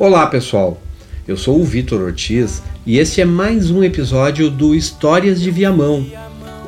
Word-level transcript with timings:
Olá 0.00 0.28
pessoal, 0.28 0.80
eu 1.26 1.36
sou 1.36 1.60
o 1.60 1.64
Vitor 1.64 2.00
Ortiz 2.00 2.62
e 2.86 2.98
este 2.98 3.20
é 3.20 3.24
mais 3.24 3.68
um 3.68 3.82
episódio 3.82 4.48
do 4.48 4.72
Histórias 4.72 5.40
de 5.40 5.50
Viamão, 5.50 6.06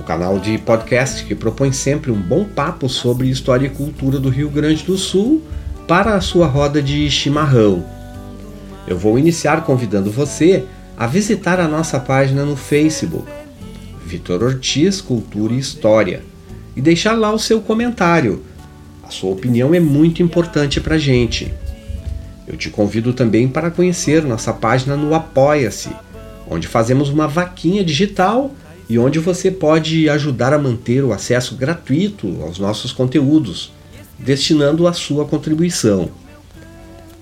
o 0.01 0.03
canal 0.03 0.41
de 0.41 0.59
podcast 0.59 1.25
que 1.25 1.37
propõe 1.37 1.71
sempre 1.71 2.11
um 2.11 2.21
bom 2.21 2.45
papo 2.45 2.89
sobre 2.89 3.31
história 3.31 3.67
e 3.67 3.71
cultura 3.71 4.19
do 4.19 4.31
Rio 4.31 4.51
Grande 4.51 4.83
do 4.83 4.99
Sul 4.99 5.45
para 5.87 6.17
a 6.17 6.21
sua 6.21 6.49
roda 6.49 6.83
de 6.83 7.09
chimarrão. 7.09 7.85
Eu 8.85 8.99
vou 8.99 9.17
iniciar 9.17 9.65
convidando 9.65 10.11
você 10.11 10.65
a 10.99 11.07
visitar 11.07 11.61
a 11.61 11.69
nossa 11.69 12.01
página 12.01 12.45
no 12.45 12.57
Facebook, 12.57 13.31
Vitor 14.05 14.43
Ortiz 14.43 15.01
Cultura 15.01 15.53
e 15.53 15.59
História, 15.61 16.25
e 16.75 16.81
deixar 16.81 17.13
lá 17.13 17.33
o 17.33 17.39
seu 17.39 17.61
comentário. 17.61 18.43
A 19.05 19.11
sua 19.11 19.31
opinião 19.31 19.73
é 19.73 19.79
muito 19.79 20.21
importante 20.21 20.81
para 20.81 20.99
gente. 20.99 21.55
Eu 22.51 22.57
te 22.57 22.69
convido 22.69 23.13
também 23.13 23.47
para 23.47 23.71
conhecer 23.71 24.25
nossa 24.25 24.53
página 24.53 24.97
no 24.97 25.15
Apoia-se, 25.15 25.91
onde 26.49 26.67
fazemos 26.67 27.09
uma 27.09 27.29
vaquinha 27.29 27.85
digital 27.85 28.53
e 28.89 28.99
onde 28.99 29.21
você 29.21 29.53
pode 29.53 30.09
ajudar 30.09 30.53
a 30.53 30.59
manter 30.59 31.05
o 31.05 31.13
acesso 31.13 31.55
gratuito 31.55 32.43
aos 32.43 32.59
nossos 32.59 32.91
conteúdos, 32.91 33.73
destinando 34.19 34.89
a 34.89 34.93
sua 34.93 35.25
contribuição. 35.25 36.11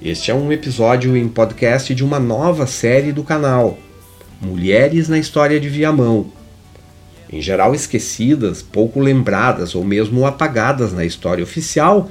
Este 0.01 0.31
é 0.31 0.35
um 0.35 0.51
episódio 0.51 1.15
em 1.15 1.29
podcast 1.29 1.95
de 1.95 2.03
uma 2.03 2.19
nova 2.19 2.67
série 2.67 3.13
do 3.13 3.23
canal, 3.23 3.79
Mulheres 4.41 5.11
na 5.11 5.19
História 5.19 5.61
de 5.61 5.69
Viamão. 5.69 6.33
Em 7.31 7.43
geral 7.43 7.75
esquecidas, 7.75 8.63
pouco 8.63 8.99
lembradas 8.99 9.75
ou 9.75 9.85
mesmo 9.85 10.25
apagadas 10.25 10.95
na 10.95 11.05
história 11.05 11.45
oficial, 11.45 12.11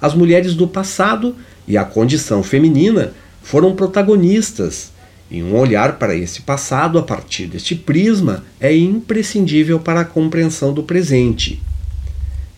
as 0.00 0.14
mulheres 0.14 0.54
do 0.54 0.66
passado 0.66 1.34
e 1.66 1.76
a 1.76 1.84
condição 1.84 2.42
feminina 2.42 3.12
foram 3.42 3.74
protagonistas, 3.74 4.90
e 5.30 5.42
um 5.42 5.56
olhar 5.56 5.98
para 5.98 6.14
esse 6.14 6.42
passado 6.42 6.98
a 6.98 7.02
partir 7.02 7.46
deste 7.46 7.74
prisma 7.74 8.44
é 8.58 8.74
imprescindível 8.74 9.78
para 9.78 10.00
a 10.00 10.04
compreensão 10.04 10.72
do 10.72 10.82
presente. 10.82 11.62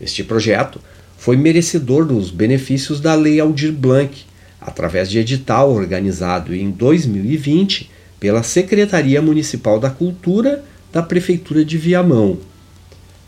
Este 0.01 0.23
projeto 0.23 0.81
foi 1.19 1.37
merecedor 1.37 2.05
dos 2.05 2.31
benefícios 2.31 3.01
da 3.01 3.15
Lei 3.15 3.41
Aldir 3.41 3.73
Blanc, 3.73 4.25
através 4.61 5.11
de 5.11 5.19
edital 5.19 5.73
organizado 5.73 6.55
em 6.55 6.71
2020 6.71 7.91
pela 8.19 8.43
Secretaria 8.43 9.21
Municipal 9.21 9.81
da 9.81 9.91
Cultura 9.91 10.65
da 10.93 11.03
Prefeitura 11.03 11.65
de 11.65 11.77
Viamão. 11.77 12.39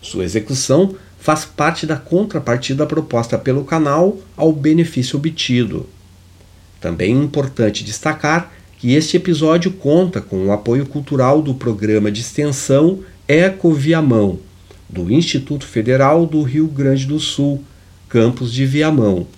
Sua 0.00 0.24
execução 0.24 0.94
faz 1.22 1.44
parte 1.44 1.86
da 1.86 1.94
contrapartida 1.94 2.84
proposta 2.84 3.38
pelo 3.38 3.62
canal 3.62 4.18
ao 4.36 4.52
benefício 4.52 5.16
obtido. 5.16 5.88
Também 6.80 7.12
é 7.12 7.22
importante 7.22 7.84
destacar 7.84 8.52
que 8.76 8.94
este 8.94 9.18
episódio 9.18 9.70
conta 9.70 10.20
com 10.20 10.46
o 10.46 10.50
apoio 10.50 10.84
cultural 10.84 11.40
do 11.40 11.54
programa 11.54 12.10
de 12.10 12.22
extensão 12.22 13.04
Eco 13.28 13.72
Viamão, 13.72 14.40
do 14.88 15.12
Instituto 15.12 15.64
Federal 15.64 16.26
do 16.26 16.42
Rio 16.42 16.66
Grande 16.66 17.06
do 17.06 17.20
Sul, 17.20 17.62
campus 18.08 18.52
de 18.52 18.66
Viamão. 18.66 19.28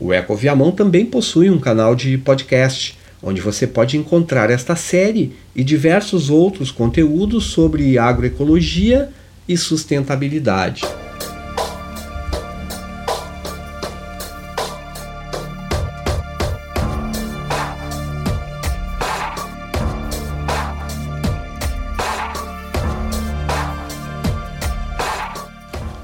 O 0.00 0.12
Eco 0.12 0.34
Viamão 0.34 0.72
também 0.72 1.06
possui 1.06 1.48
um 1.48 1.60
canal 1.60 1.94
de 1.94 2.18
podcast, 2.18 2.98
onde 3.22 3.40
você 3.40 3.68
pode 3.68 3.96
encontrar 3.96 4.50
esta 4.50 4.74
série 4.74 5.32
e 5.54 5.62
diversos 5.62 6.28
outros 6.28 6.72
conteúdos 6.72 7.44
sobre 7.44 7.96
agroecologia 7.98 9.12
e 9.52 9.56
sustentabilidade. 9.56 10.82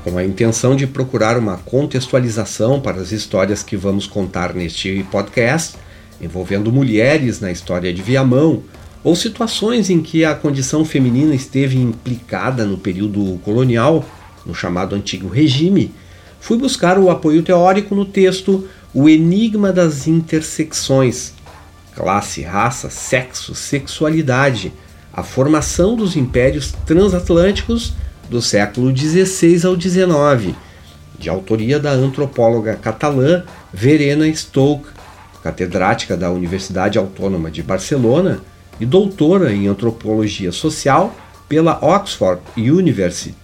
Com 0.04 0.16
a 0.16 0.24
intenção 0.24 0.74
de 0.74 0.86
procurar 0.86 1.38
uma 1.38 1.58
contextualização 1.58 2.80
para 2.80 3.00
as 3.00 3.12
histórias 3.12 3.62
que 3.62 3.76
vamos 3.76 4.06
contar 4.06 4.54
neste 4.54 5.04
podcast, 5.10 5.76
envolvendo 6.20 6.72
mulheres 6.72 7.40
na 7.40 7.50
história 7.50 7.92
de 7.92 8.02
Viamão, 8.02 8.62
ou 9.08 9.16
situações 9.16 9.88
em 9.88 10.02
que 10.02 10.22
a 10.22 10.34
condição 10.34 10.84
feminina 10.84 11.34
esteve 11.34 11.78
implicada 11.78 12.66
no 12.66 12.76
período 12.76 13.40
colonial, 13.42 14.04
no 14.44 14.54
chamado 14.54 14.94
Antigo 14.94 15.28
Regime, 15.28 15.94
fui 16.38 16.58
buscar 16.58 16.98
o 16.98 17.08
apoio 17.08 17.42
teórico 17.42 17.94
no 17.94 18.04
texto 18.04 18.68
O 18.92 19.08
Enigma 19.08 19.72
das 19.72 20.06
Intersecções 20.06 21.32
classe, 21.94 22.42
raça, 22.42 22.90
sexo, 22.90 23.54
sexualidade, 23.54 24.74
a 25.10 25.22
formação 25.22 25.96
dos 25.96 26.14
impérios 26.14 26.74
transatlânticos 26.84 27.94
do 28.28 28.42
século 28.42 28.94
XVI 28.94 29.66
ao 29.66 29.80
XIX, 29.80 30.54
de 31.18 31.30
autoria 31.30 31.80
da 31.80 31.92
antropóloga 31.92 32.76
catalã 32.76 33.42
Verena 33.72 34.30
Stoke, 34.34 34.90
catedrática 35.42 36.14
da 36.14 36.30
Universidade 36.30 36.98
Autônoma 36.98 37.50
de 37.50 37.62
Barcelona 37.62 38.42
e 38.80 38.86
doutora 38.86 39.52
em 39.52 39.66
antropologia 39.66 40.52
social 40.52 41.14
pela 41.48 41.78
Oxford 41.84 42.40
University. 42.56 43.36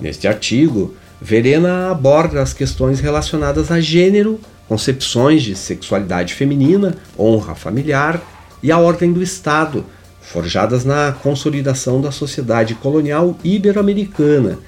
Neste 0.00 0.26
artigo, 0.26 0.94
Verena 1.20 1.92
aborda 1.92 2.42
as 2.42 2.52
questões 2.52 2.98
relacionadas 2.98 3.70
a 3.70 3.80
gênero, 3.80 4.40
concepções 4.68 5.42
de 5.42 5.54
sexualidade 5.54 6.34
feminina, 6.34 6.96
honra 7.16 7.54
familiar 7.54 8.20
e 8.60 8.72
a 8.72 8.78
ordem 8.78 9.12
do 9.12 9.22
Estado, 9.22 9.84
forjadas 10.20 10.84
na 10.84 11.12
consolidação 11.12 12.00
da 12.00 12.10
sociedade 12.10 12.74
colonial 12.74 13.36
ibero-americana, 13.44 14.58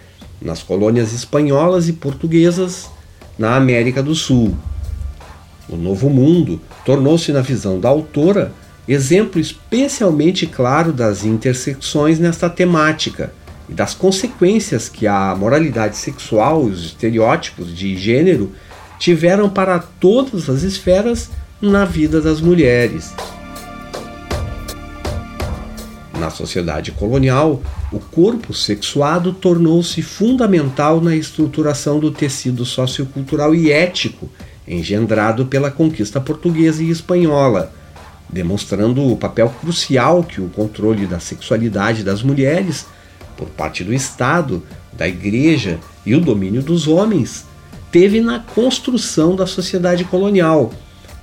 nas 0.40 0.62
colônias 0.62 1.12
espanholas 1.12 1.88
e 1.88 1.92
portuguesas 1.92 2.88
na 3.36 3.56
América 3.56 4.00
do 4.00 4.14
Sul. 4.14 4.56
O 5.68 5.74
Novo 5.74 6.08
Mundo 6.10 6.60
tornou-se, 6.84 7.32
na 7.32 7.40
visão 7.40 7.80
da 7.80 7.88
autora, 7.88 8.52
exemplo 8.86 9.40
especialmente 9.40 10.46
claro 10.46 10.92
das 10.92 11.24
intersecções 11.24 12.18
nesta 12.18 12.50
temática 12.50 13.32
e 13.68 13.72
das 13.72 13.94
consequências 13.94 14.88
que 14.88 15.06
a 15.06 15.34
moralidade 15.34 15.96
sexual 15.96 16.68
e 16.68 16.72
os 16.72 16.84
estereótipos 16.84 17.74
de 17.74 17.96
gênero 17.96 18.52
tiveram 18.98 19.48
para 19.48 19.78
todas 19.78 20.48
as 20.48 20.62
esferas 20.62 21.30
na 21.60 21.84
vida 21.84 22.20
das 22.20 22.40
mulheres. 22.40 23.12
Na 26.18 26.30
sociedade 26.30 26.92
colonial, 26.92 27.62
o 27.92 27.98
corpo 27.98 28.54
sexuado 28.54 29.32
tornou-se 29.32 30.00
fundamental 30.00 31.00
na 31.00 31.16
estruturação 31.16 31.98
do 31.98 32.10
tecido 32.10 32.64
sociocultural 32.64 33.54
e 33.54 33.72
ético 33.72 34.30
engendrado 34.66 35.46
pela 35.46 35.70
conquista 35.70 36.20
portuguesa 36.20 36.82
e 36.82 36.90
espanhola 36.90 37.72
demonstrando 38.34 39.00
o 39.08 39.16
papel 39.16 39.48
crucial 39.60 40.24
que 40.24 40.40
o 40.40 40.48
controle 40.48 41.06
da 41.06 41.20
sexualidade 41.20 42.02
das 42.02 42.20
mulheres, 42.20 42.84
por 43.36 43.48
parte 43.48 43.84
do 43.84 43.94
Estado, 43.94 44.60
da 44.92 45.06
Igreja 45.06 45.78
e 46.04 46.16
o 46.16 46.20
domínio 46.20 46.60
dos 46.60 46.88
homens, 46.88 47.46
teve 47.92 48.20
na 48.20 48.40
construção 48.40 49.36
da 49.36 49.46
sociedade 49.46 50.04
colonial, 50.04 50.72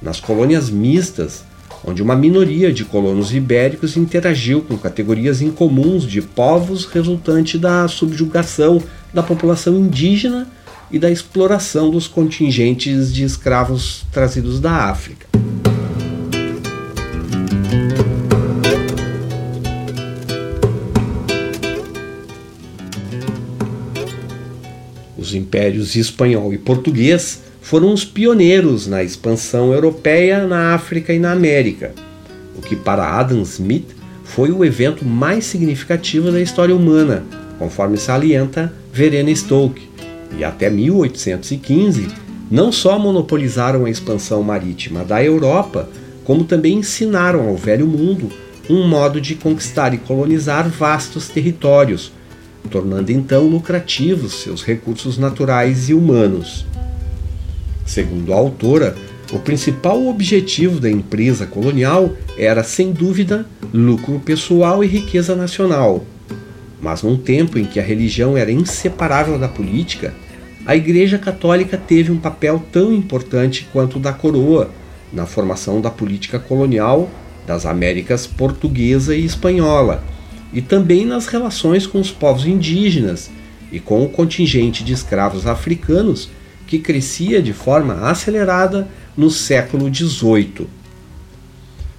nas 0.01 0.21
colônias 0.21 0.69
mistas, 0.69 1.43
onde 1.83 2.01
uma 2.01 2.15
minoria 2.15 2.71
de 2.71 2.85
colonos 2.85 3.33
ibéricos 3.33 3.97
interagiu 3.97 4.61
com 4.61 4.77
categorias 4.77 5.41
incomuns 5.41 6.03
de 6.03 6.21
povos 6.21 6.85
resultante 6.85 7.57
da 7.57 7.89
subjugação 7.89 8.81
da 9.13 9.21
população 9.21 9.77
indígena 9.77 10.47
e 10.89 10.97
da 10.97 11.11
exploração 11.11 11.89
dos 11.89 12.07
contingentes 12.07 13.13
de 13.13 13.25
escravos 13.25 14.05
trazidos 14.13 14.61
da 14.61 14.89
África. 14.89 15.27
Os 25.31 25.35
impérios 25.35 25.95
espanhol 25.95 26.53
e 26.53 26.57
português 26.57 27.41
foram 27.61 27.93
os 27.93 28.03
pioneiros 28.03 28.85
na 28.85 29.01
expansão 29.01 29.71
europeia 29.71 30.45
na 30.45 30.73
África 30.73 31.13
e 31.13 31.19
na 31.19 31.31
América, 31.31 31.93
o 32.57 32.61
que 32.61 32.75
para 32.75 33.17
Adam 33.17 33.41
Smith 33.43 33.95
foi 34.25 34.51
o 34.51 34.65
evento 34.65 35.05
mais 35.05 35.45
significativo 35.45 36.33
da 36.33 36.41
história 36.41 36.75
humana, 36.75 37.23
conforme 37.57 37.95
salienta 37.95 38.73
Verena 38.91 39.33
Stoke, 39.33 39.87
e 40.37 40.43
até 40.43 40.69
1815 40.69 42.09
não 42.49 42.69
só 42.69 42.99
monopolizaram 42.99 43.85
a 43.85 43.89
expansão 43.89 44.43
marítima 44.43 45.05
da 45.05 45.23
Europa, 45.23 45.89
como 46.25 46.43
também 46.43 46.79
ensinaram 46.79 47.47
ao 47.47 47.55
velho 47.55 47.87
mundo 47.87 48.29
um 48.69 48.85
modo 48.85 49.21
de 49.21 49.35
conquistar 49.35 49.93
e 49.93 49.97
colonizar 49.97 50.67
vastos 50.67 51.29
territórios, 51.29 52.11
tornando 52.69 53.11
então 53.11 53.47
lucrativos 53.47 54.43
seus 54.43 54.63
recursos 54.63 55.17
naturais 55.17 55.89
e 55.89 55.93
humanos. 55.93 56.65
Segundo 57.85 58.33
a 58.33 58.37
autora, 58.37 58.95
O 59.31 59.39
principal 59.39 60.07
objetivo 60.07 60.77
da 60.81 60.91
empresa 60.91 61.47
colonial 61.47 62.11
era, 62.37 62.63
sem 62.65 62.91
dúvida, 62.91 63.45
lucro 63.73 64.19
pessoal 64.19 64.83
e 64.83 64.87
riqueza 64.87 65.37
nacional. 65.37 66.03
Mas 66.81 67.01
num 67.01 67.15
tempo 67.15 67.57
em 67.57 67.63
que 67.63 67.79
a 67.79 67.83
religião 67.83 68.35
era 68.35 68.51
inseparável 68.51 69.39
da 69.39 69.47
política, 69.47 70.13
a 70.65 70.75
Igreja 70.75 71.17
Católica 71.17 71.77
teve 71.77 72.11
um 72.11 72.17
papel 72.17 72.61
tão 72.73 72.91
importante 72.91 73.65
quanto 73.71 73.97
o 73.97 74.01
da 74.01 74.11
coroa 74.11 74.69
na 75.13 75.25
formação 75.25 75.79
da 75.79 75.89
política 75.89 76.37
colonial 76.37 77.09
das 77.47 77.65
Américas 77.65 78.27
portuguesa 78.27 79.15
e 79.15 79.23
espanhola, 79.23 80.03
e 80.53 80.61
também 80.61 81.05
nas 81.05 81.27
relações 81.27 81.87
com 81.87 81.99
os 81.99 82.11
povos 82.11 82.45
indígenas 82.45 83.29
e 83.71 83.79
com 83.79 84.03
o 84.03 84.09
contingente 84.09 84.83
de 84.83 84.93
escravos 84.93 85.47
africanos 85.47 86.29
que 86.67 86.79
crescia 86.79 87.41
de 87.41 87.53
forma 87.53 88.09
acelerada 88.09 88.87
no 89.15 89.29
século 89.29 89.93
XVIII. 89.93 90.67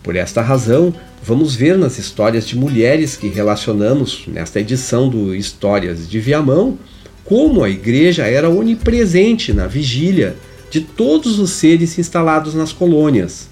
Por 0.02 0.16
esta 0.16 0.43
razão, 0.43 0.94
vamos 1.22 1.54
ver 1.54 1.78
nas 1.78 1.99
histórias 1.99 2.46
de 2.46 2.56
mulheres 2.56 3.16
que 3.16 3.28
relacionamos 3.28 4.25
nesta 4.26 4.60
edição 4.60 5.08
do 5.08 5.34
Histórias 5.34 6.08
de 6.08 6.19
Viamão 6.19 6.78
como 7.25 7.62
a 7.62 7.70
igreja 7.70 8.25
era 8.25 8.50
onipresente 8.50 9.52
na 9.52 9.66
vigília 9.66 10.37
de 10.70 10.81
todos 10.81 11.38
os 11.38 11.50
seres 11.50 11.98
instalados 11.98 12.55
nas 12.55 12.72
colônias, 12.72 13.48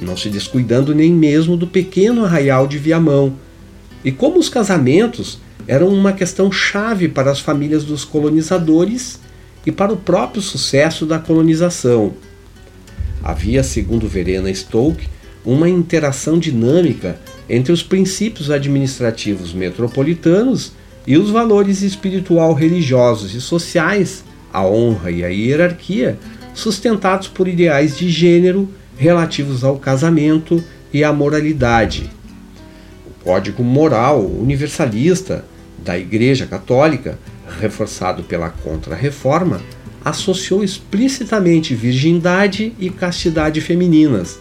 não 0.00 0.16
se 0.16 0.28
descuidando 0.28 0.94
nem 0.94 1.12
mesmo 1.12 1.56
do 1.56 1.66
pequeno 1.66 2.24
arraial 2.24 2.66
de 2.66 2.76
Viamão, 2.76 3.34
e 4.06 4.12
como 4.12 4.38
os 4.38 4.48
casamentos 4.48 5.40
eram 5.66 5.88
uma 5.88 6.12
questão 6.12 6.52
chave 6.52 7.08
para 7.08 7.28
as 7.28 7.40
famílias 7.40 7.82
dos 7.82 8.04
colonizadores 8.04 9.18
e 9.66 9.72
para 9.72 9.92
o 9.92 9.96
próprio 9.96 10.40
sucesso 10.40 11.04
da 11.04 11.18
colonização. 11.18 12.14
Havia, 13.20 13.64
segundo 13.64 14.06
Verena 14.06 14.54
Stoke, 14.54 15.08
uma 15.44 15.68
interação 15.68 16.38
dinâmica 16.38 17.18
entre 17.50 17.72
os 17.72 17.82
princípios 17.82 18.48
administrativos 18.48 19.52
metropolitanos 19.52 20.72
e 21.04 21.18
os 21.18 21.30
valores 21.30 21.82
espiritual, 21.82 22.54
religiosos 22.54 23.34
e 23.34 23.40
sociais, 23.40 24.22
a 24.52 24.64
honra 24.64 25.10
e 25.10 25.24
a 25.24 25.28
hierarquia, 25.28 26.16
sustentados 26.54 27.26
por 27.26 27.48
ideais 27.48 27.98
de 27.98 28.08
gênero 28.08 28.68
relativos 28.96 29.64
ao 29.64 29.80
casamento 29.80 30.62
e 30.92 31.02
à 31.02 31.12
moralidade. 31.12 32.08
Código 33.26 33.64
moral 33.64 34.24
universalista 34.24 35.44
da 35.78 35.98
Igreja 35.98 36.46
Católica 36.46 37.18
reforçado 37.58 38.22
pela 38.22 38.50
Contra-Reforma, 38.50 39.60
associou 40.04 40.62
explicitamente 40.62 41.74
virgindade 41.74 42.72
e 42.78 42.88
castidade 42.88 43.60
femininas, 43.60 44.38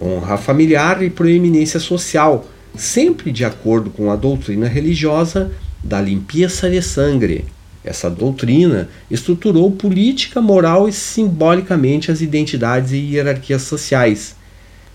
honra 0.00 0.38
familiar 0.38 1.02
e 1.02 1.10
proeminência 1.10 1.80
social, 1.80 2.46
sempre 2.76 3.32
de 3.32 3.44
acordo 3.44 3.90
com 3.90 4.08
a 4.08 4.14
doutrina 4.14 4.68
religiosa 4.68 5.50
da 5.82 6.00
limpeza 6.00 6.70
de 6.70 6.80
sangue. 6.80 7.44
Essa 7.82 8.08
doutrina 8.08 8.88
estruturou 9.10 9.72
política, 9.72 10.40
moral 10.40 10.88
e 10.88 10.92
simbolicamente 10.92 12.12
as 12.12 12.20
identidades 12.20 12.92
e 12.92 12.98
hierarquias 12.98 13.62
sociais, 13.62 14.36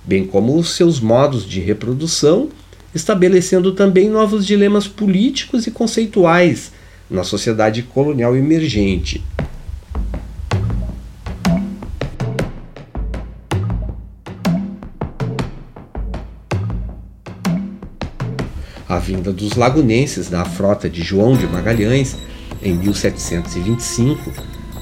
bem 0.01 0.25
como 0.25 0.57
os 0.57 0.77
seus 0.77 1.01
modos 1.01 1.45
de 1.45 1.59
reprodução, 1.59 2.47
estabelecendo 2.93 3.71
também 3.71 4.09
novos 4.09 4.45
dilemas 4.45 4.87
políticos 4.87 5.65
e 5.67 5.71
conceituais 5.71 6.71
na 7.09 7.23
sociedade 7.23 7.83
colonial 7.83 8.35
emergente. 8.35 9.23
A 18.87 18.99
vinda 18.99 19.31
dos 19.31 19.55
lagunenses 19.55 20.29
da 20.29 20.43
frota 20.43 20.89
de 20.89 21.01
João 21.01 21.35
de 21.37 21.47
Magalhães 21.47 22.17
em 22.61 22.73
1725 22.73 24.31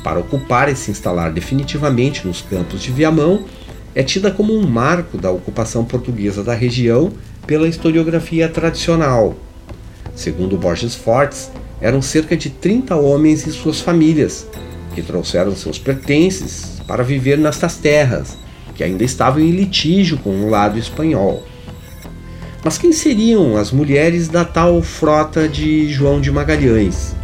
para 0.04 0.20
ocupar 0.20 0.70
e 0.70 0.76
se 0.76 0.90
instalar 0.92 1.32
definitivamente 1.32 2.26
nos 2.26 2.42
campos 2.42 2.82
de 2.82 2.92
Viamão 2.92 3.46
é 3.94 4.04
tida 4.04 4.32
como 4.32 4.54
um 4.54 4.66
marco 4.66 5.18
da 5.18 5.30
ocupação 5.32 5.86
portuguesa 5.86 6.44
da 6.44 6.54
região 6.54 7.12
pela 7.46 7.68
historiografia 7.68 8.50
tradicional. 8.50 9.36
Segundo 10.16 10.58
Borges 10.58 10.96
Fortes, 10.96 11.52
eram 11.82 12.02
cerca 12.02 12.36
de 12.36 12.50
30 12.50 12.96
homens 12.96 13.48
e 13.48 13.52
suas 13.52 13.80
famílias, 13.80 14.48
que 14.94 15.02
trouxeram 15.02 15.56
seus 15.56 15.80
pertences 15.80 16.82
para 16.88 17.04
viver 17.04 17.38
nestas 17.38 17.76
terras, 17.76 18.38
que 18.76 18.84
ainda 18.84 19.04
estavam 19.04 19.40
em 19.40 19.52
litígio 19.52 20.18
com 20.18 20.42
o 20.42 20.50
lado 20.50 20.78
espanhol. 20.78 21.44
Mas 22.64 22.78
quem 22.78 22.92
seriam 22.92 23.56
as 23.56 23.72
mulheres 23.72 24.28
da 24.28 24.44
tal 24.44 24.82
frota 24.82 25.48
de 25.48 25.92
João 25.92 26.20
de 26.20 26.32
Magalhães? 26.32 27.16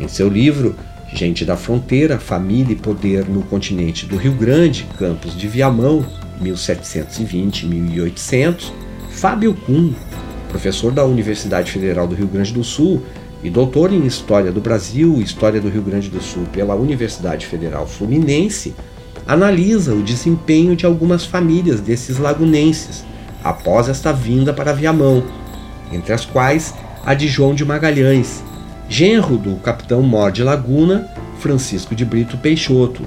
Em 0.00 0.08
seu 0.08 0.28
livro 0.28 0.74
Gente 1.12 1.44
da 1.44 1.56
Fronteira, 1.56 2.18
Família 2.18 2.72
e 2.72 2.76
Poder 2.76 3.28
no 3.28 3.42
Continente 3.42 4.06
do 4.06 4.16
Rio 4.16 4.32
Grande, 4.32 4.86
Campos 4.98 5.36
de 5.36 5.46
Viamão, 5.48 6.06
1720-1800, 6.42 8.72
Fábio 9.18 9.52
Kuhn, 9.52 9.94
professor 10.48 10.92
da 10.92 11.04
Universidade 11.04 11.72
Federal 11.72 12.06
do 12.06 12.14
Rio 12.14 12.28
Grande 12.28 12.52
do 12.52 12.62
Sul, 12.62 13.02
e 13.42 13.50
doutor 13.50 13.92
em 13.92 14.06
História 14.06 14.52
do 14.52 14.60
Brasil 14.60 15.16
e 15.18 15.24
História 15.24 15.60
do 15.60 15.68
Rio 15.68 15.82
Grande 15.82 16.08
do 16.08 16.20
Sul 16.20 16.44
pela 16.52 16.76
Universidade 16.76 17.44
Federal 17.44 17.84
Fluminense, 17.84 18.76
analisa 19.26 19.92
o 19.92 20.04
desempenho 20.04 20.76
de 20.76 20.86
algumas 20.86 21.24
famílias 21.24 21.80
desses 21.80 22.16
lagunenses 22.16 23.04
após 23.42 23.88
esta 23.88 24.12
vinda 24.12 24.54
para 24.54 24.72
Viamão, 24.72 25.24
entre 25.92 26.12
as 26.12 26.24
quais 26.24 26.72
a 27.04 27.12
de 27.12 27.26
João 27.26 27.56
de 27.56 27.64
Magalhães, 27.64 28.44
genro 28.88 29.36
do 29.36 29.56
capitão 29.56 30.00
Mor 30.00 30.30
de 30.30 30.44
Laguna, 30.44 31.08
Francisco 31.40 31.92
de 31.92 32.04
Brito 32.04 32.38
Peixoto, 32.38 33.02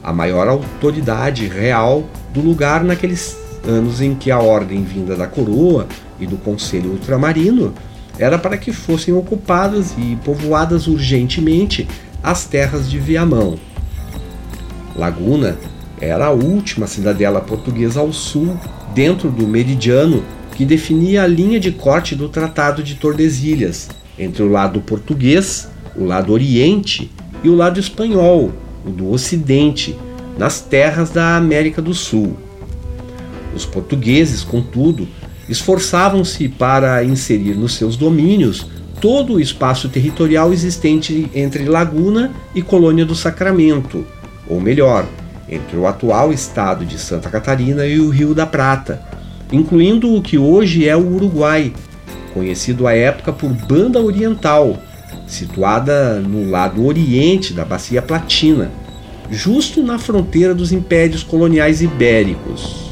a 0.00 0.12
maior 0.12 0.46
autoridade 0.46 1.48
real 1.48 2.04
do 2.32 2.40
lugar 2.40 2.84
naqueles 2.84 3.45
anos 3.66 4.00
em 4.00 4.14
que 4.14 4.30
a 4.30 4.38
ordem 4.38 4.84
vinda 4.84 5.16
da 5.16 5.26
coroa 5.26 5.86
e 6.18 6.26
do 6.26 6.36
Conselho 6.36 6.90
Ultramarino 6.90 7.74
era 8.18 8.38
para 8.38 8.56
que 8.56 8.72
fossem 8.72 9.12
ocupadas 9.12 9.94
e 9.98 10.16
povoadas 10.24 10.86
urgentemente 10.86 11.86
as 12.22 12.44
terras 12.44 12.90
de 12.90 12.98
Viamão. 12.98 13.58
Laguna 14.94 15.58
era 16.00 16.26
a 16.26 16.30
última 16.30 16.86
cidadela 16.86 17.40
portuguesa 17.40 18.00
ao 18.00 18.12
sul, 18.12 18.56
dentro 18.94 19.30
do 19.30 19.46
meridiano 19.46 20.24
que 20.54 20.64
definia 20.64 21.22
a 21.22 21.26
linha 21.26 21.60
de 21.60 21.70
corte 21.70 22.14
do 22.14 22.28
Tratado 22.28 22.82
de 22.82 22.94
Tordesilhas, 22.94 23.88
entre 24.18 24.42
o 24.42 24.50
lado 24.50 24.80
português, 24.80 25.68
o 25.94 26.04
lado 26.04 26.32
oriente 26.32 27.10
e 27.44 27.48
o 27.48 27.54
lado 27.54 27.78
espanhol, 27.78 28.52
o 28.84 28.90
do 28.90 29.10
ocidente, 29.10 29.94
nas 30.38 30.60
terras 30.60 31.10
da 31.10 31.36
América 31.36 31.82
do 31.82 31.92
Sul. 31.92 32.36
Os 33.56 33.64
portugueses, 33.64 34.44
contudo, 34.44 35.08
esforçavam-se 35.48 36.46
para 36.46 37.02
inserir 37.02 37.54
nos 37.54 37.74
seus 37.74 37.96
domínios 37.96 38.66
todo 39.00 39.34
o 39.34 39.40
espaço 39.40 39.88
territorial 39.88 40.52
existente 40.52 41.30
entre 41.34 41.64
Laguna 41.64 42.32
e 42.54 42.60
Colônia 42.60 43.06
do 43.06 43.14
Sacramento, 43.14 44.06
ou 44.46 44.60
melhor, 44.60 45.06
entre 45.48 45.76
o 45.76 45.86
atual 45.86 46.34
estado 46.34 46.84
de 46.84 46.98
Santa 46.98 47.30
Catarina 47.30 47.86
e 47.86 47.98
o 47.98 48.10
Rio 48.10 48.34
da 48.34 48.44
Prata, 48.44 49.00
incluindo 49.50 50.14
o 50.14 50.20
que 50.20 50.36
hoje 50.36 50.86
é 50.86 50.94
o 50.94 51.14
Uruguai, 51.14 51.72
conhecido 52.34 52.86
à 52.86 52.92
época 52.92 53.32
por 53.32 53.48
Banda 53.48 54.00
Oriental, 54.00 54.76
situada 55.26 56.20
no 56.20 56.50
lado 56.50 56.84
oriente 56.84 57.54
da 57.54 57.64
Bacia 57.64 58.02
Platina, 58.02 58.70
justo 59.30 59.82
na 59.82 59.98
fronteira 59.98 60.54
dos 60.54 60.72
impérios 60.72 61.22
coloniais 61.22 61.80
ibéricos. 61.80 62.85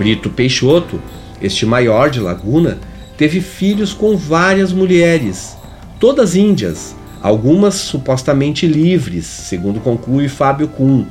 Brito 0.00 0.30
Peixoto, 0.30 0.98
este 1.42 1.66
maior 1.66 2.08
de 2.08 2.20
Laguna, 2.20 2.78
teve 3.18 3.38
filhos 3.38 3.92
com 3.92 4.16
várias 4.16 4.72
mulheres, 4.72 5.58
todas 5.98 6.34
índias, 6.34 6.96
algumas 7.20 7.74
supostamente 7.74 8.66
livres, 8.66 9.26
segundo 9.26 9.78
conclui 9.78 10.26
Fábio 10.26 10.68
Kuhn, 10.68 11.04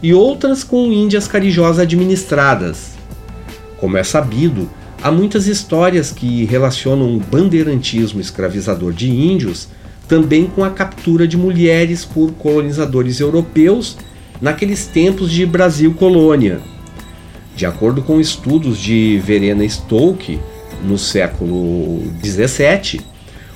e 0.00 0.14
outras 0.14 0.62
com 0.62 0.92
índias 0.92 1.26
carijós 1.26 1.80
administradas. 1.80 2.92
Como 3.78 3.96
é 3.96 4.04
sabido, 4.04 4.70
há 5.02 5.10
muitas 5.10 5.48
histórias 5.48 6.12
que 6.12 6.44
relacionam 6.44 7.16
o 7.16 7.18
bandeirantismo 7.18 8.20
escravizador 8.20 8.92
de 8.92 9.10
índios 9.10 9.66
também 10.06 10.46
com 10.46 10.62
a 10.62 10.70
captura 10.70 11.26
de 11.26 11.36
mulheres 11.36 12.04
por 12.04 12.30
colonizadores 12.34 13.18
europeus 13.18 13.96
naqueles 14.40 14.86
tempos 14.86 15.32
de 15.32 15.44
Brasil 15.44 15.92
colônia. 15.94 16.60
De 17.56 17.64
acordo 17.64 18.02
com 18.02 18.20
estudos 18.20 18.78
de 18.78 19.18
Verena 19.24 19.66
Stoke, 19.66 20.38
no 20.84 20.98
século 20.98 22.02
XVII, 22.22 23.00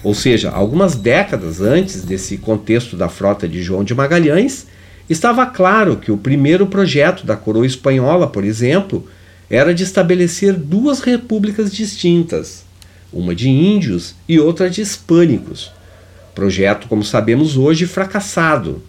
Ou 0.03 0.15
seja, 0.15 0.51
algumas 0.51 0.95
décadas 0.95 1.61
antes 1.61 2.03
desse 2.03 2.39
contexto 2.39 2.97
da 2.97 3.11
frota 3.11 3.47
de 3.47 3.63
João 3.63 3.85
de 3.85 3.95
Magalhães, 3.95 4.67
estava 5.11 5.45
claro 5.45 5.99
que 5.99 6.11
o 6.11 6.17
primeiro 6.17 6.67
projeto 6.67 7.27
da 7.27 7.37
coroa 7.37 7.67
espanhola, 7.67 8.27
por 8.27 8.43
exemplo, 8.43 9.07
era 9.51 9.75
de 9.75 9.83
estabelecer 9.83 10.55
duas 10.55 11.01
repúblicas 11.01 11.71
distintas, 11.71 12.65
uma 13.13 13.35
de 13.35 13.51
índios 13.51 14.15
e 14.27 14.41
outra 14.41 14.71
de 14.71 14.81
hispânicos. 14.81 15.71
Projeto, 16.35 16.89
como 16.89 17.05
sabemos 17.05 17.59
hoje, 17.59 17.87
fracassado. 17.87 18.83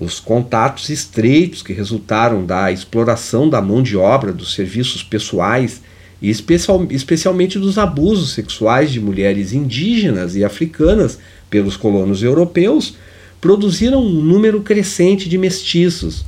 Os 0.00 0.20
contatos 0.20 0.90
estreitos 0.90 1.62
que 1.62 1.72
resultaram 1.72 2.46
da 2.46 2.70
exploração 2.70 3.48
da 3.48 3.60
mão 3.60 3.82
de 3.82 3.96
obra, 3.96 4.32
dos 4.32 4.54
serviços 4.54 5.02
pessoais 5.02 5.82
e 6.22 6.30
especial, 6.30 6.86
especialmente 6.90 7.58
dos 7.58 7.78
abusos 7.78 8.32
sexuais 8.32 8.92
de 8.92 9.00
mulheres 9.00 9.52
indígenas 9.52 10.36
e 10.36 10.44
africanas 10.44 11.18
pelos 11.50 11.76
colonos 11.76 12.22
europeus 12.22 12.94
produziram 13.40 14.02
um 14.02 14.22
número 14.22 14.60
crescente 14.60 15.28
de 15.28 15.38
mestiços, 15.38 16.24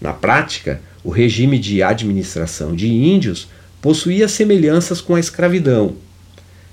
Na 0.00 0.12
prática, 0.12 0.80
o 1.06 1.10
regime 1.10 1.56
de 1.56 1.84
administração 1.84 2.74
de 2.74 2.88
índios 2.88 3.46
possuía 3.80 4.26
semelhanças 4.26 5.00
com 5.00 5.14
a 5.14 5.20
escravidão. 5.20 5.94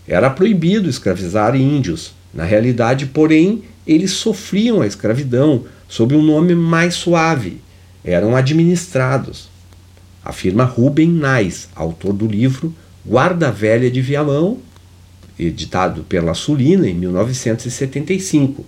Era 0.08 0.28
proibido 0.28 0.90
escravizar 0.90 1.56
índios. 1.56 2.16
Na 2.34 2.44
realidade, 2.44 3.06
porém, 3.06 3.62
eles 3.86 4.10
sofriam 4.10 4.82
a 4.82 4.88
escravidão 4.88 5.66
sob 5.88 6.16
um 6.16 6.24
nome 6.24 6.56
mais 6.56 6.96
suave. 6.96 7.62
Eram 8.04 8.36
administrados. 8.36 9.50
Afirma 10.26 10.64
Rubem 10.64 11.12
Nais, 11.12 11.70
autor 11.76 12.12
do 12.12 12.26
livro 12.26 12.74
Guarda 13.06 13.52
Velha 13.52 13.92
de 13.92 14.02
Viamão, 14.02 14.58
editado 15.38 16.04
pela 16.10 16.34
Sulina 16.34 16.90
em 16.90 16.96
1975. 16.96 18.66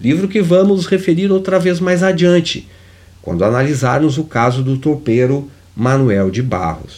Livro 0.00 0.28
que 0.28 0.40
vamos 0.40 0.86
referir 0.86 1.32
outra 1.32 1.58
vez 1.58 1.80
mais 1.80 2.04
adiante, 2.04 2.68
quando 3.22 3.44
analisarmos 3.44 4.18
o 4.18 4.24
caso 4.24 4.62
do 4.62 4.76
topeiro 4.76 5.48
Manuel 5.76 6.30
de 6.30 6.42
Barros. 6.42 6.96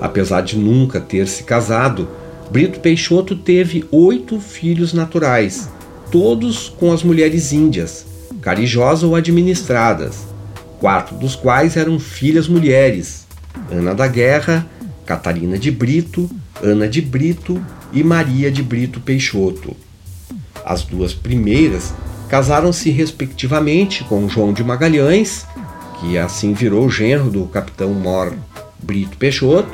Apesar 0.00 0.40
de 0.42 0.58
nunca 0.58 1.00
ter 1.00 1.28
se 1.28 1.44
casado, 1.44 2.08
Brito 2.50 2.80
Peixoto 2.80 3.36
teve 3.36 3.84
oito 3.90 4.40
filhos 4.40 4.92
naturais, 4.92 5.70
todos 6.10 6.68
com 6.68 6.92
as 6.92 7.02
mulheres 7.02 7.52
índias, 7.52 8.04
carijosas 8.40 9.04
ou 9.04 9.14
administradas, 9.14 10.26
quatro 10.80 11.16
dos 11.16 11.36
quais 11.36 11.76
eram 11.76 11.98
filhas 11.98 12.48
mulheres: 12.48 13.26
Ana 13.70 13.94
da 13.94 14.08
Guerra, 14.08 14.66
Catarina 15.06 15.56
de 15.56 15.70
Brito, 15.70 16.28
Ana 16.60 16.88
de 16.88 17.00
Brito 17.00 17.64
e 17.92 18.02
Maria 18.02 18.50
de 18.50 18.62
Brito 18.62 19.00
Peixoto. 19.00 19.76
As 20.64 20.82
duas 20.82 21.14
primeiras 21.14 21.94
casaram-se 22.32 22.88
respectivamente 22.88 24.04
com 24.04 24.26
João 24.26 24.54
de 24.54 24.64
Magalhães, 24.64 25.46
que 26.00 26.16
assim 26.16 26.54
virou 26.54 26.88
genro 26.88 27.28
do 27.28 27.44
capitão 27.44 27.92
Mor 27.92 28.32
Brito 28.82 29.18
Peixoto, 29.18 29.68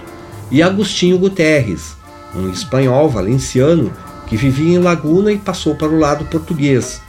e 0.51 0.61
Agostinho 0.61 1.17
Guterres, 1.19 1.95
um 2.35 2.51
espanhol 2.51 3.09
valenciano 3.09 3.93
que 4.27 4.37
vivia 4.37 4.75
em 4.75 4.83
Laguna 4.83 5.31
e 5.31 5.39
passou 5.39 5.77
para 5.77 5.87
o 5.87 6.01
lado 6.01 6.25
português, 6.25 7.01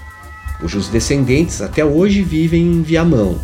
cujos 0.62 0.88
descendentes 0.88 1.64
até 1.64 1.84
hoje 1.84 2.22
vivem 2.22 2.62
em 2.62 2.84
Viamão. 2.84 3.40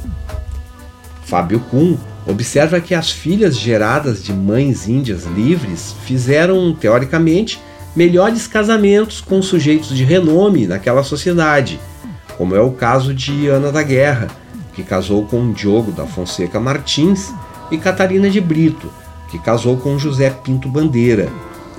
Fábio 1.24 1.60
Kuhn 1.72 1.98
observa 2.28 2.80
que 2.80 2.94
as 2.94 3.10
filhas 3.10 3.58
geradas 3.58 4.24
de 4.24 4.32
mães 4.32 4.88
índias 4.88 5.24
livres 5.24 5.96
fizeram, 6.06 6.72
teoricamente, 6.72 7.60
melhores 7.96 8.46
casamentos 8.46 9.22
com 9.22 9.42
sujeitos 9.42 9.90
de 9.90 10.04
renome 10.04 10.68
naquela 10.68 11.02
sociedade, 11.02 11.80
como 12.38 12.56
é 12.56 12.62
o 12.62 12.72
caso 12.72 13.14
de 13.14 13.48
Ana 13.48 13.72
da 13.72 13.84
Guerra, 13.84 14.28
que 14.74 14.84
casou 14.84 15.26
com 15.26 15.52
Diogo 15.52 15.92
da 15.92 16.06
Fonseca 16.06 16.60
Martins, 16.60 17.34
e 17.72 17.78
Catarina 17.78 18.30
de 18.30 18.40
Brito, 18.40 18.92
que 19.30 19.40
casou 19.40 19.78
com 19.78 19.98
José 19.98 20.30
Pinto 20.30 20.70
Bandeira, 20.70 21.30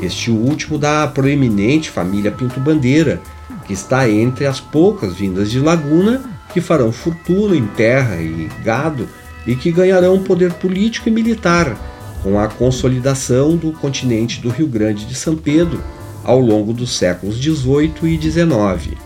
este 0.00 0.30
último 0.30 0.78
da 0.78 1.06
proeminente 1.06 1.90
família 1.90 2.30
Pinto 2.30 2.60
Bandeira, 2.60 3.20
que 3.66 3.72
está 3.72 4.08
entre 4.08 4.46
as 4.46 4.60
poucas 4.60 5.14
vindas 5.14 5.50
de 5.50 5.58
Laguna 5.58 6.22
que 6.52 6.60
farão 6.60 6.90
fortuna 6.90 7.54
em 7.54 7.66
terra 7.66 8.16
e 8.16 8.48
gado 8.64 9.08
e 9.46 9.54
que 9.54 9.70
ganharão 9.70 10.22
poder 10.22 10.52
político 10.54 11.08
e 11.08 11.12
militar 11.12 11.76
com 12.22 12.38
a 12.38 12.48
consolidação 12.48 13.56
do 13.56 13.72
continente 13.72 14.40
do 14.40 14.48
Rio 14.48 14.66
Grande 14.66 15.04
de 15.04 15.14
São 15.14 15.36
Pedro 15.36 15.82
ao 16.24 16.40
longo 16.40 16.72
dos 16.72 16.96
séculos 16.96 17.36
XVIII 17.36 17.92
e 18.04 18.20
XIX. 18.20 19.05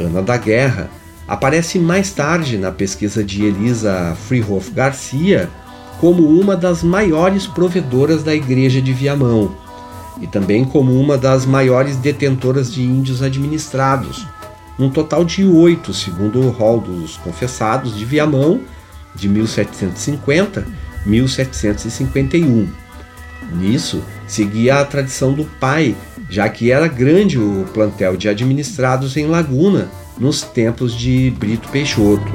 Ana 0.00 0.22
da 0.22 0.36
Guerra 0.36 0.90
aparece 1.26 1.78
mais 1.78 2.10
tarde 2.10 2.56
na 2.56 2.72
pesquisa 2.72 3.22
de 3.22 3.44
Elisa 3.44 4.16
Freehoff 4.26 4.70
Garcia 4.70 5.48
como 6.00 6.26
uma 6.28 6.56
das 6.56 6.82
maiores 6.82 7.46
provedoras 7.46 8.22
da 8.22 8.34
Igreja 8.34 8.80
de 8.80 8.92
Viamão 8.92 9.54
e 10.20 10.26
também 10.26 10.64
como 10.64 10.98
uma 10.98 11.16
das 11.16 11.44
maiores 11.46 11.96
detentoras 11.96 12.72
de 12.72 12.82
índios 12.82 13.22
administrados, 13.22 14.26
um 14.78 14.90
total 14.90 15.24
de 15.24 15.44
oito, 15.44 15.92
segundo 15.92 16.40
o 16.40 16.50
rol 16.50 16.80
dos 16.80 17.16
confessados 17.18 17.96
de 17.96 18.04
Viamão, 18.04 18.60
de 19.14 19.28
1750 19.28 20.66
1751. 21.08 22.68
Nisso, 23.54 24.02
seguia 24.26 24.80
a 24.80 24.84
tradição 24.84 25.32
do 25.32 25.44
pai, 25.44 25.96
já 26.28 26.48
que 26.48 26.70
era 26.70 26.88
grande 26.88 27.38
o 27.38 27.64
plantel 27.72 28.16
de 28.16 28.28
administrados 28.28 29.16
em 29.16 29.26
Laguna 29.26 29.88
nos 30.18 30.42
tempos 30.42 30.94
de 30.94 31.30
Brito 31.38 31.68
Peixoto. 31.68 32.32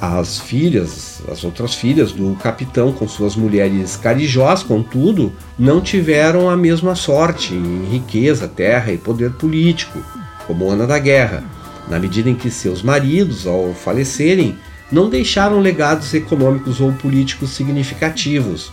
As 0.00 0.38
filhas 0.40 1.16
as 1.30 1.44
outras 1.44 1.74
filhas 1.74 2.12
do 2.12 2.34
capitão 2.36 2.92
com 2.92 3.08
suas 3.08 3.36
mulheres 3.36 3.96
carijós, 3.96 4.62
contudo, 4.62 5.32
não 5.58 5.80
tiveram 5.80 6.48
a 6.48 6.56
mesma 6.56 6.94
sorte 6.94 7.54
em 7.54 7.84
riqueza, 7.90 8.48
terra 8.48 8.92
e 8.92 8.98
poder 8.98 9.32
político, 9.32 10.00
como 10.46 10.70
Ana 10.70 10.86
da 10.86 10.98
Guerra, 10.98 11.44
na 11.88 11.98
medida 11.98 12.30
em 12.30 12.34
que 12.34 12.50
seus 12.50 12.82
maridos, 12.82 13.46
ao 13.46 13.74
falecerem, 13.74 14.56
não 14.90 15.10
deixaram 15.10 15.60
legados 15.60 16.14
econômicos 16.14 16.80
ou 16.80 16.92
políticos 16.92 17.50
significativos, 17.50 18.72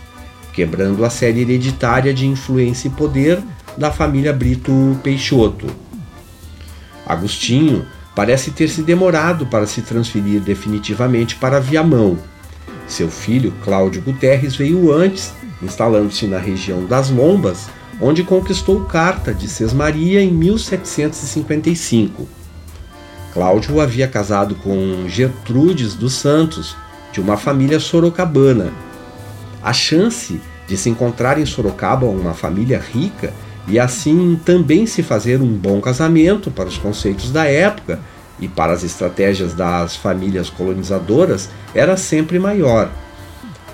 quebrando 0.54 1.04
a 1.04 1.10
série 1.10 1.40
hereditária 1.40 2.14
de 2.14 2.26
influência 2.26 2.88
e 2.88 2.90
poder 2.92 3.42
da 3.76 3.90
família 3.90 4.32
Brito 4.32 4.98
Peixoto. 5.02 5.66
Agostinho 7.06 7.84
parece 8.14 8.52
ter 8.52 8.68
se 8.68 8.82
demorado 8.82 9.46
para 9.46 9.66
se 9.66 9.82
transferir 9.82 10.40
definitivamente 10.40 11.34
para 11.36 11.60
Viamão. 11.60 12.16
Seu 12.86 13.10
filho, 13.10 13.52
Cláudio 13.64 14.00
Guterres, 14.02 14.54
veio 14.54 14.92
antes, 14.92 15.32
instalando-se 15.62 16.26
na 16.26 16.38
região 16.38 16.86
das 16.86 17.10
Lombas, 17.10 17.68
onde 18.00 18.22
conquistou 18.22 18.84
Carta 18.84 19.34
de 19.34 19.48
Sesmaria 19.48 20.22
em 20.22 20.30
1755. 20.30 22.28
Cláudio 23.32 23.80
havia 23.80 24.06
casado 24.06 24.54
com 24.54 25.08
Gertrudes 25.08 25.94
dos 25.94 26.12
Santos, 26.12 26.76
de 27.12 27.20
uma 27.20 27.36
família 27.36 27.80
sorocabana. 27.80 28.72
A 29.64 29.72
chance 29.72 30.38
de 30.68 30.76
se 30.76 30.90
encontrar 30.90 31.38
em 31.38 31.46
Sorocaba 31.46 32.04
uma 32.04 32.34
família 32.34 32.78
rica 32.78 33.32
e 33.66 33.78
assim 33.78 34.38
também 34.44 34.86
se 34.86 35.02
fazer 35.02 35.40
um 35.40 35.56
bom 35.56 35.80
casamento 35.80 36.50
para 36.50 36.68
os 36.68 36.76
conceitos 36.76 37.30
da 37.30 37.46
época 37.46 37.98
e 38.38 38.46
para 38.46 38.74
as 38.74 38.84
estratégias 38.84 39.54
das 39.54 39.96
famílias 39.96 40.50
colonizadoras 40.50 41.48
era 41.74 41.96
sempre 41.96 42.38
maior. 42.38 42.90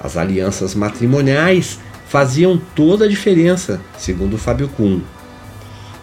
As 0.00 0.16
alianças 0.16 0.76
matrimoniais 0.76 1.80
faziam 2.06 2.60
toda 2.76 3.06
a 3.06 3.08
diferença, 3.08 3.80
segundo 3.98 4.38
Fábio 4.38 4.68
Kuhn. 4.68 5.00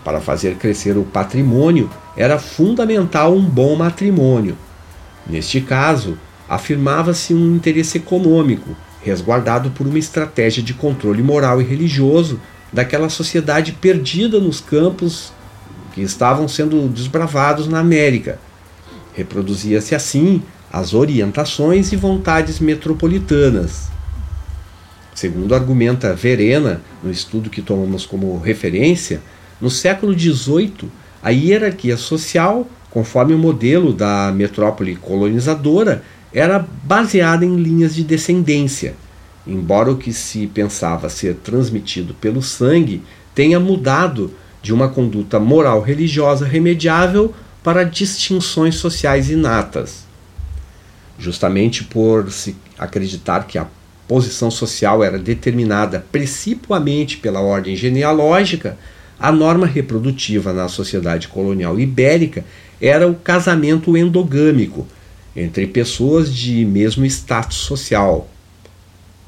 Para 0.04 0.20
fazer 0.20 0.56
crescer 0.56 0.98
o 0.98 1.04
patrimônio, 1.04 1.90
era 2.16 2.38
fundamental 2.38 3.34
um 3.34 3.44
bom 3.44 3.76
matrimônio. 3.78 4.58
Neste 5.26 5.62
caso, 5.62 6.18
afirmava-se 6.48 7.34
um 7.34 7.56
interesse 7.56 7.98
econômico, 7.98 8.76
resguardado 9.04 9.72
por 9.72 9.88
uma 9.88 10.00
estratégia 10.00 10.62
de 10.62 10.74
controle 10.74 11.24
moral 11.24 11.62
e 11.62 11.66
religioso 11.66 12.40
daquela 12.72 13.10
sociedade 13.10 13.72
perdida 13.74 14.40
nos 14.40 14.60
campos 14.60 15.32
que 15.94 16.02
estavam 16.02 16.48
sendo 16.48 16.88
desbravados 16.88 17.68
na 17.68 17.80
América. 17.80 18.40
Reproduzia-se 19.14 19.96
assim 19.96 20.44
as 20.72 20.94
orientações 20.94 21.92
e 21.92 21.96
vontades 21.96 22.60
metropolitanas. 22.60 23.88
Segundo 25.16 25.56
argumenta 25.56 26.14
Verena, 26.14 26.82
no 27.02 27.10
estudo 27.10 27.50
que 27.50 27.62
tomamos 27.62 28.06
como 28.06 28.38
referência, 28.38 29.22
no 29.60 29.72
século 29.72 30.14
XVIII, 30.14 30.92
a 31.24 31.32
hierarquia 31.32 31.98
social, 31.98 32.68
conforme 32.92 33.34
o 33.34 33.38
modelo 33.38 33.92
da 33.92 34.32
metrópole 34.32 34.96
colonizadora, 34.96 36.04
era 36.34 36.66
baseada 36.84 37.46
em 37.46 37.56
linhas 37.56 37.96
de 37.96 38.04
descendência, 38.04 38.96
embora 39.46 39.92
o 39.92 39.98
que 39.98 40.12
se 40.12 40.48
pensava 40.48 41.10
ser 41.10 41.36
transmitido 41.36 42.14
pelo 42.14 42.42
sangue 42.42 43.02
tenha 43.34 43.60
mudado 43.60 44.34
de 44.62 44.74
uma 44.74 44.90
conduta 44.90 45.40
moral 45.40 45.82
religiosa 45.82 46.46
remediável 46.46 47.34
para 47.64 47.84
distinções 47.84 48.76
sociais 48.76 49.30
inatas. 49.30 50.06
Justamente 51.18 51.84
por 51.84 52.32
se 52.32 52.56
acreditar 52.78 53.48
que 53.48 53.58
a 53.58 53.68
posição 54.08 54.50
social 54.50 55.04
era 55.04 55.18
determinada 55.18 56.06
principalmente 56.12 57.18
pela 57.18 57.42
ordem 57.42 57.76
genealógica, 57.76 58.78
a 59.20 59.32
norma 59.32 59.66
reprodutiva 59.66 60.54
na 60.54 60.68
sociedade 60.68 61.28
colonial 61.28 61.80
ibérica 61.80 62.46
era 62.80 63.08
o 63.08 63.16
casamento 63.16 63.98
endogâmico 63.98 64.86
entre 65.38 65.68
pessoas 65.68 66.34
de 66.34 66.66
mesmo 66.66 67.06
status 67.06 67.58
social. 67.58 68.28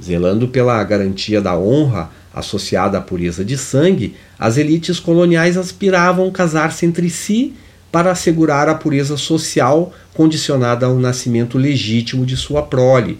Zelando 0.02 0.48
pela 0.48 0.84
garantia 0.84 1.39
da 1.39 1.56
honra 1.56 2.10
associada 2.34 2.98
à 2.98 3.02
pureza 3.02 3.45
de 3.45 3.56
sangue, 3.56 4.15
as 4.38 4.58
elites 4.58 5.00
coloniais 5.00 5.56
aspiravam 5.56 6.32
casar-se 6.32 6.86
entre 6.86 7.12
si 7.12 7.54
para 7.91 8.12
assegurar 8.12 8.67
a 8.67 8.74
pureza 8.74 9.17
social 9.17 9.93
condicionada 10.13 10.88
ao 10.88 10.95
nascimento 10.95 11.60
legítimo 11.60 12.26
de 12.26 12.36
sua 12.36 12.63
prole. 12.63 13.19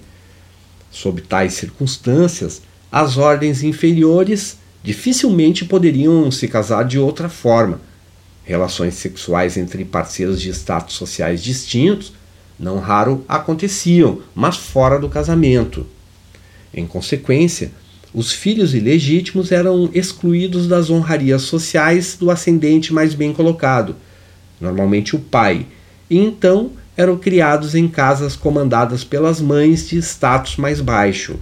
Sob 0.89 1.21
tais 1.21 1.54
circunstâncias, 1.54 2.62
as 2.91 3.17
ordens 3.17 3.62
inferiores 3.62 4.58
dificilmente 4.82 5.63
poderiam 5.63 6.32
se 6.32 6.47
casar 6.47 6.86
de 6.86 6.97
outra 6.97 7.30
forma. 7.30 7.82
Relações 8.43 8.95
sexuais 8.95 9.58
entre 9.58 9.86
parceiros 9.86 10.41
de 10.41 10.49
status 10.49 10.95
sociais 10.95 11.43
distintos 11.43 12.13
não 12.60 12.80
raro 12.80 13.24
aconteciam, 13.28 14.19
mas 14.36 14.58
fora 14.58 15.00
do 15.00 15.08
casamento. 15.08 15.88
Em 16.74 16.86
consequência, 16.86 17.72
os 18.13 18.32
filhos 18.32 18.74
ilegítimos 18.74 19.52
eram 19.52 19.89
excluídos 19.93 20.67
das 20.67 20.89
honrarias 20.89 21.43
sociais 21.43 22.17
do 22.19 22.30
ascendente 22.30 22.91
mais 22.91 23.13
bem 23.13 23.32
colocado, 23.32 23.95
normalmente 24.60 25.15
o 25.15 25.19
pai, 25.19 25.65
e 26.10 26.17
então 26.17 26.72
eram 26.98 27.17
criados 27.17 27.76
em 27.76 27.88
casas 27.88 28.36
comandadas 28.36 29.04
pelas 29.04 29.39
mães 29.39 29.88
de 29.88 29.98
status 30.00 30.58
mais 30.58 30.82
baixo. 30.82 31.39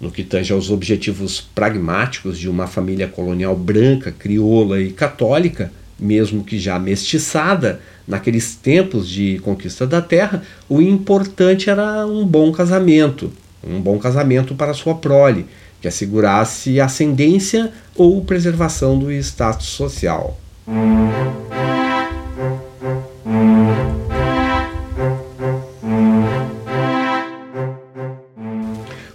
No 0.00 0.10
que 0.10 0.24
tange 0.24 0.52
aos 0.52 0.70
objetivos 0.70 1.40
pragmáticos 1.40 2.36
de 2.36 2.48
uma 2.48 2.66
família 2.66 3.06
colonial 3.06 3.54
branca, 3.54 4.10
crioula 4.10 4.80
e 4.80 4.90
católica, 4.90 5.72
mesmo 5.96 6.42
que 6.42 6.58
já 6.58 6.76
mestiçada, 6.80 7.80
naqueles 8.06 8.54
tempos 8.54 9.08
de 9.08 9.38
conquista 9.40 9.86
da 9.86 10.00
terra, 10.00 10.42
o 10.68 10.80
importante 10.80 11.70
era 11.70 12.06
um 12.06 12.26
bom 12.26 12.52
casamento, 12.52 13.32
um 13.62 13.80
bom 13.80 13.98
casamento 13.98 14.54
para 14.54 14.74
sua 14.74 14.94
prole, 14.94 15.46
que 15.80 15.88
assegurasse 15.88 16.80
ascendência 16.80 17.72
ou 17.96 18.24
preservação 18.24 18.98
do 18.98 19.10
status 19.10 19.66
social. 19.66 20.38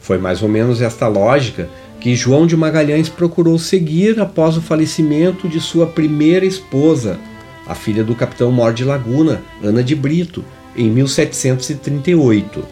Foi 0.02 0.17
mais 0.17 0.41
ou 0.41 0.47
menos 0.47 0.82
esta 0.82 1.08
lógica 1.08 1.69
que 2.00 2.15
João 2.15 2.47
de 2.47 2.56
Magalhães 2.56 3.10
procurou 3.10 3.58
seguir 3.60 4.19
após 4.19 4.56
o 4.56 4.62
falecimento 4.62 5.50
de 5.50 5.60
sua 5.60 5.88
primeira 5.88 6.45
esposa, 6.45 7.19
a 7.67 7.75
filha 7.75 8.03
do 8.03 8.15
capitão 8.15 8.51
Mor 8.51 8.73
de 8.73 8.84
Laguna, 8.84 9.41
Ana 9.62 9.84
de 9.84 9.95
Brito, 9.95 10.43
em 10.75 10.89
1738. 10.89 12.63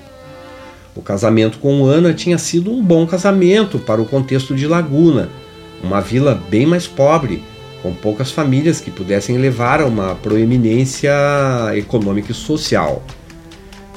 O 0.95 1.01
casamento 1.01 1.57
com 1.59 1.85
Ana 1.85 2.13
tinha 2.13 2.37
sido 2.37 2.71
um 2.71 2.81
bom 2.81 3.05
casamento 3.05 3.77
para 3.79 4.01
o 4.01 4.05
contexto 4.05 4.55
de 4.55 4.65
Laguna, 4.65 5.29
uma 5.83 5.99
vila 5.99 6.41
bem 6.49 6.65
mais 6.65 6.87
pobre, 6.87 7.43
com 7.81 7.93
poucas 7.93 8.31
famílias 8.31 8.79
que 8.79 8.89
pudessem 8.89 9.37
levar 9.37 9.81
a 9.81 9.85
uma 9.85 10.15
proeminência 10.15 11.11
econômica 11.75 12.31
e 12.31 12.35
social. 12.35 13.03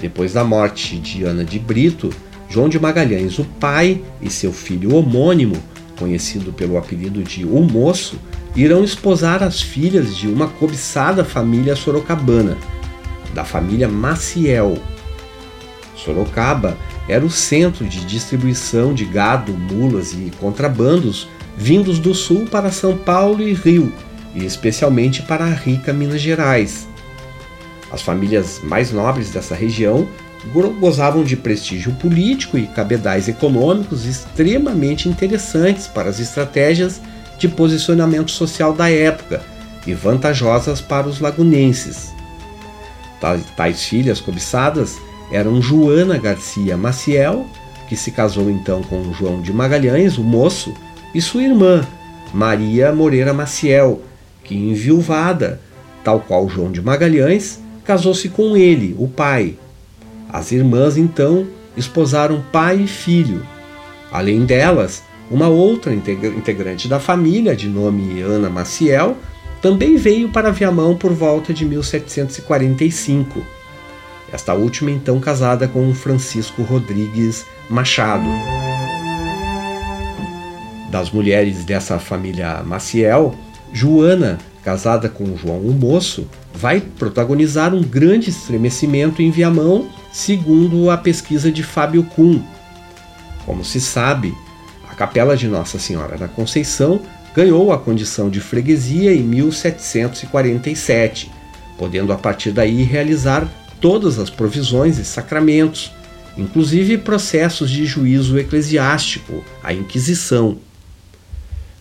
Depois 0.00 0.32
da 0.32 0.44
morte 0.44 0.98
de 0.98 1.24
Ana 1.24 1.44
de 1.44 1.58
Brito, 1.58 2.10
João 2.48 2.68
de 2.68 2.78
Magalhães, 2.78 3.38
o 3.38 3.44
pai, 3.44 4.02
e 4.20 4.30
seu 4.30 4.52
filho 4.52 4.94
homônimo, 4.94 5.56
conhecido 5.98 6.52
pelo 6.52 6.76
apelido 6.78 7.22
de 7.22 7.44
O 7.44 7.60
Moço, 7.60 8.18
irão 8.58 8.82
esposar 8.82 9.40
as 9.40 9.62
filhas 9.62 10.16
de 10.16 10.26
uma 10.26 10.48
cobiçada 10.48 11.24
família 11.24 11.76
sorocabana, 11.76 12.58
da 13.32 13.44
família 13.44 13.88
Maciel. 13.88 14.76
Sorocaba 15.94 16.76
era 17.08 17.24
o 17.24 17.30
centro 17.30 17.86
de 17.86 18.04
distribuição 18.04 18.92
de 18.92 19.04
gado, 19.04 19.52
mulas 19.52 20.12
e 20.12 20.32
contrabandos 20.40 21.28
vindos 21.56 22.00
do 22.00 22.12
sul 22.14 22.46
para 22.46 22.72
São 22.72 22.96
Paulo 22.96 23.42
e 23.42 23.52
Rio, 23.52 23.92
e 24.34 24.44
especialmente 24.44 25.22
para 25.22 25.44
a 25.44 25.54
rica 25.54 25.92
Minas 25.92 26.20
Gerais. 26.20 26.88
As 27.92 28.02
famílias 28.02 28.60
mais 28.62 28.90
nobres 28.90 29.30
dessa 29.30 29.54
região 29.54 30.08
gozavam 30.80 31.22
de 31.22 31.36
prestígio 31.36 31.92
político 31.94 32.58
e 32.58 32.66
cabedais 32.66 33.28
econômicos 33.28 34.04
extremamente 34.04 35.08
interessantes 35.08 35.86
para 35.86 36.08
as 36.10 36.18
estratégias 36.18 37.00
de 37.38 37.48
posicionamento 37.48 38.30
social 38.30 38.72
da 38.72 38.90
época 38.90 39.42
e 39.86 39.94
vantajosas 39.94 40.80
para 40.80 41.08
os 41.08 41.20
lagunenses. 41.20 42.12
Tais 43.56 43.84
filhas 43.84 44.20
cobiçadas 44.20 44.96
eram 45.32 45.60
Joana 45.62 46.18
Garcia 46.18 46.76
Maciel, 46.76 47.46
que 47.88 47.96
se 47.96 48.10
casou 48.10 48.50
então 48.50 48.82
com 48.82 49.12
João 49.14 49.40
de 49.40 49.52
Magalhães, 49.52 50.18
o 50.18 50.22
moço, 50.22 50.74
e 51.14 51.20
sua 51.20 51.42
irmã, 51.42 51.86
Maria 52.34 52.92
Moreira 52.92 53.32
Maciel, 53.32 54.02
que 54.44 54.54
enviuvada, 54.54 55.60
tal 56.04 56.20
qual 56.20 56.48
João 56.48 56.70
de 56.70 56.82
Magalhães, 56.82 57.58
casou-se 57.84 58.28
com 58.28 58.56
ele, 58.56 58.94
o 58.98 59.08
pai, 59.08 59.56
As 60.30 60.52
irmãs 60.52 60.98
então 60.98 61.46
esposaram 61.74 62.44
pai 62.52 62.82
e 62.82 62.86
filho. 62.86 63.46
Além 64.12 64.44
delas, 64.44 65.02
uma 65.30 65.48
outra 65.48 65.94
integrante 65.94 66.88
da 66.88 66.98
família, 66.98 67.54
de 67.54 67.68
nome 67.68 68.20
Ana 68.20 68.48
Maciel, 68.48 69.16
também 69.60 69.96
veio 69.96 70.28
para 70.28 70.52
Viamão 70.52 70.96
por 70.96 71.12
volta 71.12 71.52
de 71.52 71.64
1745. 71.64 73.42
Esta 74.32 74.54
última 74.54 74.90
então 74.90 75.18
casada 75.18 75.66
com 75.66 75.92
Francisco 75.94 76.62
Rodrigues 76.62 77.46
Machado. 77.68 78.28
Das 80.90 81.10
mulheres 81.10 81.64
dessa 81.64 81.98
família 81.98 82.62
Maciel, 82.62 83.34
Joana, 83.72 84.38
casada 84.62 85.08
com 85.08 85.36
João 85.36 85.60
o 85.60 85.72
Moço, 85.72 86.28
vai 86.54 86.80
protagonizar 86.80 87.74
um 87.74 87.82
grande 87.82 88.30
estremecimento 88.30 89.22
em 89.22 89.30
Viamão, 89.30 89.88
segundo 90.12 90.90
a 90.90 90.96
pesquisa 90.96 91.50
de 91.50 91.62
Fábio 91.62 92.04
Kuhn. 92.04 92.40
Como 93.44 93.64
se 93.64 93.80
sabe, 93.80 94.34
Capela 94.98 95.36
de 95.36 95.46
Nossa 95.46 95.78
Senhora 95.78 96.18
da 96.18 96.26
Conceição 96.26 97.00
ganhou 97.32 97.72
a 97.72 97.78
condição 97.78 98.28
de 98.28 98.40
freguesia 98.40 99.14
em 99.14 99.22
1747, 99.22 101.30
podendo 101.78 102.12
a 102.12 102.18
partir 102.18 102.50
daí 102.50 102.82
realizar 102.82 103.48
todas 103.80 104.18
as 104.18 104.28
provisões 104.28 104.98
e 104.98 105.04
sacramentos, 105.04 105.92
inclusive 106.36 106.98
processos 106.98 107.70
de 107.70 107.86
juízo 107.86 108.36
eclesiástico, 108.36 109.44
a 109.62 109.72
Inquisição. 109.72 110.58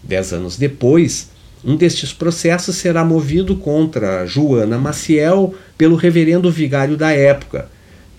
Dez 0.03 0.31
anos 0.31 0.55
depois, 0.55 1.31
um 1.65 1.75
destes 1.75 2.13
processos 2.13 2.75
será 2.75 3.03
movido 3.03 3.55
contra 3.55 4.27
Joana 4.27 4.77
Maciel 4.77 5.55
pelo 5.75 5.95
reverendo 5.95 6.51
vigário 6.51 6.95
da 6.95 7.11
época, 7.11 7.67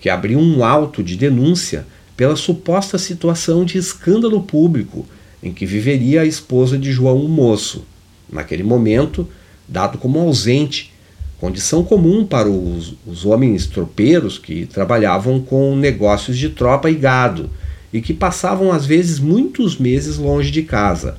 que 0.01 0.09
abriu 0.09 0.39
um 0.39 0.61
auto 0.61 1.01
de 1.01 1.15
denúncia 1.15 1.85
pela 2.19 2.35
suposta 2.35 2.97
situação 2.97 3.63
de 3.63 3.77
escândalo 3.77 4.41
público 4.41 5.07
em 5.41 5.53
que 5.53 5.65
viveria 5.65 6.19
a 6.19 6.25
esposa 6.25 6.77
de 6.77 6.91
João 6.91 7.23
o 7.23 7.29
Moço, 7.29 7.85
naquele 8.29 8.61
momento 8.61 9.25
dado 9.65 9.97
como 9.97 10.19
ausente, 10.19 10.91
condição 11.39 11.81
comum 11.81 12.25
para 12.25 12.49
os, 12.49 12.93
os 13.07 13.25
homens 13.25 13.67
tropeiros 13.67 14.37
que 14.37 14.65
trabalhavam 14.65 15.39
com 15.39 15.77
negócios 15.77 16.37
de 16.37 16.49
tropa 16.49 16.91
e 16.91 16.95
gado 16.95 17.49
e 17.93 18.01
que 18.01 18.13
passavam 18.13 18.69
às 18.69 18.85
vezes 18.85 19.17
muitos 19.17 19.77
meses 19.77 20.17
longe 20.17 20.51
de 20.51 20.63
casa. 20.63 21.15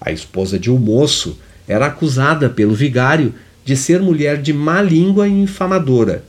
A 0.00 0.12
esposa 0.12 0.56
de 0.56 0.70
um 0.70 0.78
moço 0.78 1.36
era 1.66 1.86
acusada 1.86 2.48
pelo 2.48 2.76
vigário 2.76 3.34
de 3.64 3.76
ser 3.76 4.00
mulher 4.00 4.40
de 4.40 4.52
má 4.52 4.80
língua 4.80 5.26
e 5.26 5.32
infamadora, 5.32 6.22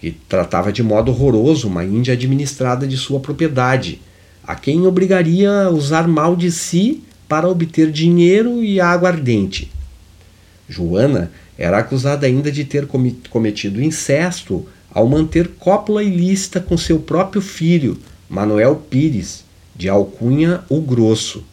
que 0.00 0.10
tratava 0.10 0.72
de 0.72 0.82
modo 0.82 1.10
horroroso 1.10 1.68
uma 1.68 1.84
índia 1.84 2.14
administrada 2.14 2.86
de 2.86 2.96
sua 2.96 3.20
propriedade 3.20 4.00
a 4.42 4.54
quem 4.54 4.86
obrigaria 4.86 5.64
a 5.64 5.70
usar 5.70 6.08
mal 6.08 6.34
de 6.34 6.50
si 6.50 7.04
para 7.28 7.48
obter 7.48 7.92
dinheiro 7.92 8.64
e 8.64 8.80
água 8.80 9.10
ardente. 9.10 9.70
Joana 10.68 11.30
era 11.56 11.78
acusada 11.78 12.26
ainda 12.26 12.50
de 12.50 12.64
ter 12.64 12.88
cometido 13.28 13.82
incesto 13.82 14.66
ao 14.90 15.06
manter 15.06 15.48
cópula 15.58 16.02
ilícita 16.02 16.58
com 16.60 16.76
seu 16.76 16.98
próprio 16.98 17.42
filho, 17.42 17.98
Manuel 18.28 18.76
Pires, 18.76 19.44
de 19.76 19.88
alcunha 19.88 20.62
o 20.68 20.80
Grosso. 20.80 21.44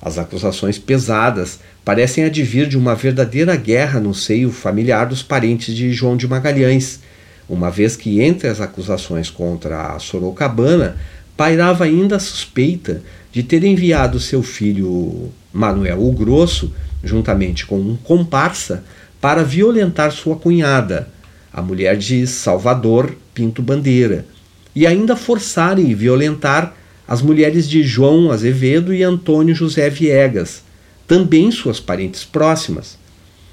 As 0.00 0.18
acusações 0.18 0.78
pesadas 0.78 1.60
parecem 1.84 2.24
advir 2.24 2.66
de 2.66 2.76
uma 2.76 2.94
verdadeira 2.94 3.54
guerra 3.54 4.00
no 4.00 4.14
seio 4.14 4.50
familiar 4.50 5.06
dos 5.06 5.22
parentes 5.22 5.74
de 5.74 5.92
João 5.92 6.16
de 6.16 6.26
Magalhães, 6.26 7.00
uma 7.48 7.70
vez 7.70 7.96
que 7.96 8.20
entre 8.20 8.48
as 8.48 8.60
acusações 8.60 9.30
contra 9.30 9.94
a 9.94 9.98
Sorocabana 9.98 10.96
pairava 11.36 11.84
ainda 11.84 12.16
a 12.16 12.20
suspeita 12.20 13.02
de 13.32 13.42
ter 13.42 13.64
enviado 13.64 14.20
seu 14.20 14.42
filho 14.42 15.30
Manuel 15.52 16.02
o 16.02 16.12
Grosso, 16.12 16.72
juntamente 17.02 17.66
com 17.66 17.78
um 17.78 17.96
comparsa, 17.96 18.84
para 19.20 19.42
violentar 19.42 20.12
sua 20.12 20.36
cunhada, 20.36 21.08
a 21.52 21.62
mulher 21.62 21.96
de 21.96 22.26
Salvador 22.26 23.14
Pinto 23.34 23.62
Bandeira, 23.62 24.26
e 24.74 24.86
ainda 24.86 25.14
forçar 25.14 25.78
e 25.78 25.94
violentar 25.94 26.74
as 27.06 27.20
mulheres 27.20 27.68
de 27.68 27.82
João 27.82 28.30
Azevedo 28.30 28.94
e 28.94 29.02
Antônio 29.02 29.54
José 29.54 29.90
Viegas, 29.90 30.62
também 31.06 31.50
suas 31.50 31.78
parentes 31.78 32.24
próximas. 32.24 32.98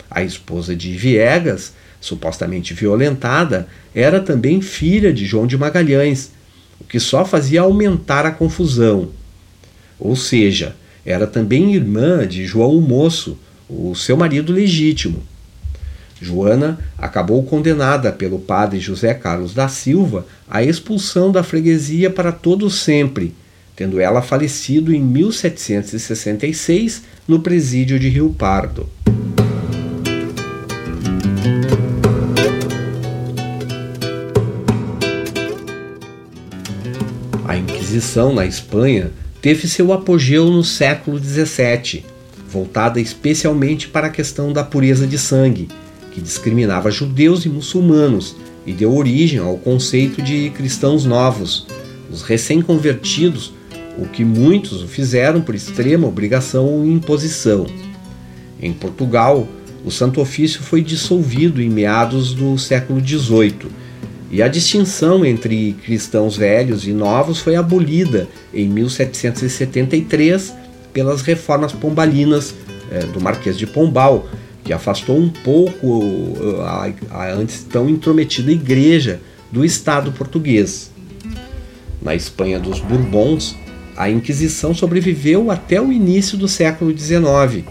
A 0.10 0.24
esposa 0.24 0.76
de 0.76 0.94
Viegas, 0.94 1.74
supostamente 2.00 2.74
violentada, 2.74 3.68
era 3.94 4.20
também 4.20 4.62
filha 4.62 5.12
de 5.12 5.26
João 5.26 5.46
de 5.46 5.58
Magalhães, 5.58 6.32
o 6.80 6.84
que 6.84 7.00
só 7.00 7.26
fazia 7.26 7.62
aumentar 7.62 8.26
a 8.26 8.32
confusão. 8.32 9.10
Ou 10.00 10.16
seja, 10.16 10.76
era 11.06 11.28
também 11.28 11.76
irmã 11.76 12.26
de 12.26 12.46
João 12.46 12.76
o 12.76 12.82
Moço, 12.82 13.38
o 13.70 13.94
seu 13.96 14.16
marido 14.16 14.54
legítimo. 14.54 15.22
Joana 16.22 16.80
acabou 16.98 17.44
condenada 17.44 18.12
pelo 18.12 18.40
padre 18.40 18.80
José 18.80 19.14
Carlos 19.14 19.54
da 19.54 19.68
Silva 19.68 20.26
à 20.50 20.64
expulsão 20.64 21.32
da 21.32 21.44
freguesia 21.44 22.10
para 22.10 22.32
todo 22.32 22.70
sempre, 22.70 23.34
tendo 23.76 24.00
ela 24.00 24.22
falecido 24.22 24.94
em 24.94 25.02
1766 25.02 27.04
no 27.28 27.40
presídio 27.40 27.98
de 27.98 28.10
Rio 28.10 28.36
Pardo. 28.38 28.88
Inquisição 37.90 38.32
na 38.36 38.46
Espanha 38.46 39.12
teve 39.42 39.68
seu 39.68 39.92
apogeu 39.92 40.46
no 40.46 40.64
século 40.64 41.18
XVII, 41.18 42.06
voltada 42.48 43.02
especialmente 43.02 43.88
para 43.88 44.06
a 44.06 44.12
questão 44.12 44.54
da 44.54 44.64
pureza 44.64 45.08
de 45.08 45.18
sangue, 45.18 45.70
que 46.12 46.22
discriminava 46.22 46.92
judeus 46.92 47.46
e 47.46 47.50
muçulmanos 47.50 48.36
e 48.64 48.74
deu 48.74 48.96
origem 48.96 49.40
ao 49.40 49.58
conceito 49.58 50.22
de 50.22 50.52
cristãos 50.52 51.04
novos, 51.04 51.66
os 52.12 52.22
recém-convertidos, 52.22 53.52
o 53.98 54.06
que 54.06 54.24
muitos 54.24 54.84
o 54.84 54.88
fizeram 54.88 55.42
por 55.42 55.56
extrema 55.56 56.08
obrigação 56.08 56.68
ou 56.68 56.86
imposição. 56.86 57.66
Em 58.62 58.72
Portugal, 58.72 59.48
o 59.84 59.90
Santo 59.90 60.22
Ofício 60.22 60.62
foi 60.62 60.84
dissolvido 60.84 61.60
em 61.60 61.72
meados 61.72 62.36
do 62.36 62.56
século 62.56 63.04
XVIII 63.04 63.89
e 64.32 64.44
a 64.44 64.48
distinção 64.48 65.26
entre 65.26 65.74
cristãos 65.84 66.38
velhos 66.38 66.88
e 66.88 66.94
novos 66.94 67.40
foi 67.40 67.56
abolida 67.56 68.28
em 68.54 68.70
1773 68.70 70.54
pelas 70.94 71.22
reformas 71.22 71.72
pombalinas 71.72 72.54
é, 72.92 73.00
do 73.00 73.20
Marquês 73.20 73.58
de 73.58 73.66
Pombal, 73.66 74.28
que 74.64 74.72
afastou 74.72 75.18
um 75.18 75.30
pouco 75.30 76.36
a, 76.62 76.92
a 77.10 77.32
antes 77.34 77.64
tão 77.64 77.90
intrometida 77.90 78.52
igreja 78.52 79.20
do 79.52 79.66
Estado 79.66 80.12
português. 80.12 80.92
Na 82.00 82.14
Espanha 82.14 82.60
dos 82.60 82.80
Bourbons, 82.80 83.56
a 83.98 84.10
Inquisição 84.10 84.74
sobreviveu 84.74 85.50
até 85.50 85.82
o 85.82 85.92
início 85.92 86.38
do 86.38 86.48
século 86.48 86.96
XIX, 86.96 87.66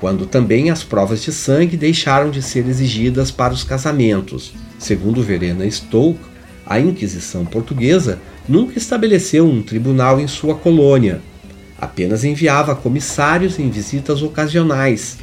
quando 0.00 0.24
também 0.24 0.70
as 0.70 0.84
provas 0.84 1.22
de 1.22 1.32
sangue 1.32 1.76
deixaram 1.76 2.30
de 2.30 2.42
ser 2.42 2.66
exigidas 2.68 3.30
para 3.30 3.52
os 3.52 3.64
casamentos. 3.64 4.54
Segundo 4.86 5.20
Verena 5.20 5.68
Stoke, 5.68 6.20
a 6.64 6.78
Inquisição 6.78 7.44
portuguesa 7.44 8.20
nunca 8.48 8.78
estabeleceu 8.78 9.44
um 9.44 9.60
tribunal 9.60 10.20
em 10.20 10.28
sua 10.28 10.54
colônia, 10.54 11.20
apenas 11.76 12.22
enviava 12.22 12.76
comissários 12.76 13.58
em 13.58 13.68
visitas 13.68 14.22
ocasionais. 14.22 15.18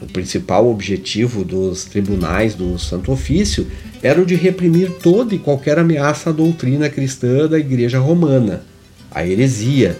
O 0.00 0.06
principal 0.06 0.66
objetivo 0.70 1.44
dos 1.44 1.84
tribunais 1.84 2.54
do 2.54 2.78
Santo 2.78 3.12
Ofício 3.12 3.66
era 4.02 4.22
o 4.22 4.24
de 4.24 4.36
reprimir 4.36 4.90
toda 5.02 5.34
e 5.34 5.38
qualquer 5.38 5.78
ameaça 5.78 6.30
à 6.30 6.32
doutrina 6.32 6.88
cristã 6.88 7.46
da 7.46 7.58
Igreja 7.58 7.98
Romana, 7.98 8.64
a 9.10 9.22
heresia, 9.26 9.98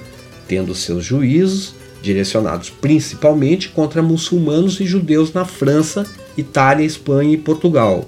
tendo 0.49 0.75
seus 0.75 1.05
juízos 1.05 1.75
direcionados 2.03 2.71
principalmente 2.71 3.69
contra 3.69 4.03
muçulmanos 4.03 4.81
e 4.81 4.87
judeus 4.87 5.31
na 5.35 5.45
França, 5.45 6.07
Itália, 6.39 6.87
Espanha 6.87 7.35
e 7.35 7.37
Portugal 7.37 8.07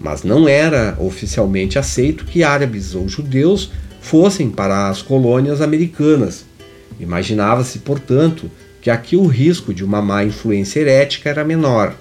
mas 0.00 0.22
não 0.22 0.48
era 0.48 0.96
oficialmente 1.00 1.78
aceito 1.78 2.24
que 2.24 2.42
árabes 2.42 2.94
ou 2.94 3.08
judeus 3.08 3.70
fossem 4.00 4.50
para 4.50 4.88
as 4.88 5.02
colônias 5.02 5.60
americanas. 5.60 6.44
Imaginava-se, 7.00 7.80
portanto, 7.80 8.50
que 8.80 8.90
aqui 8.90 9.16
o 9.16 9.26
risco 9.26 9.74
de 9.74 9.84
uma 9.84 10.00
má 10.00 10.24
influência 10.24 10.80
herética 10.80 11.28
era 11.28 11.44
menor. 11.44 11.94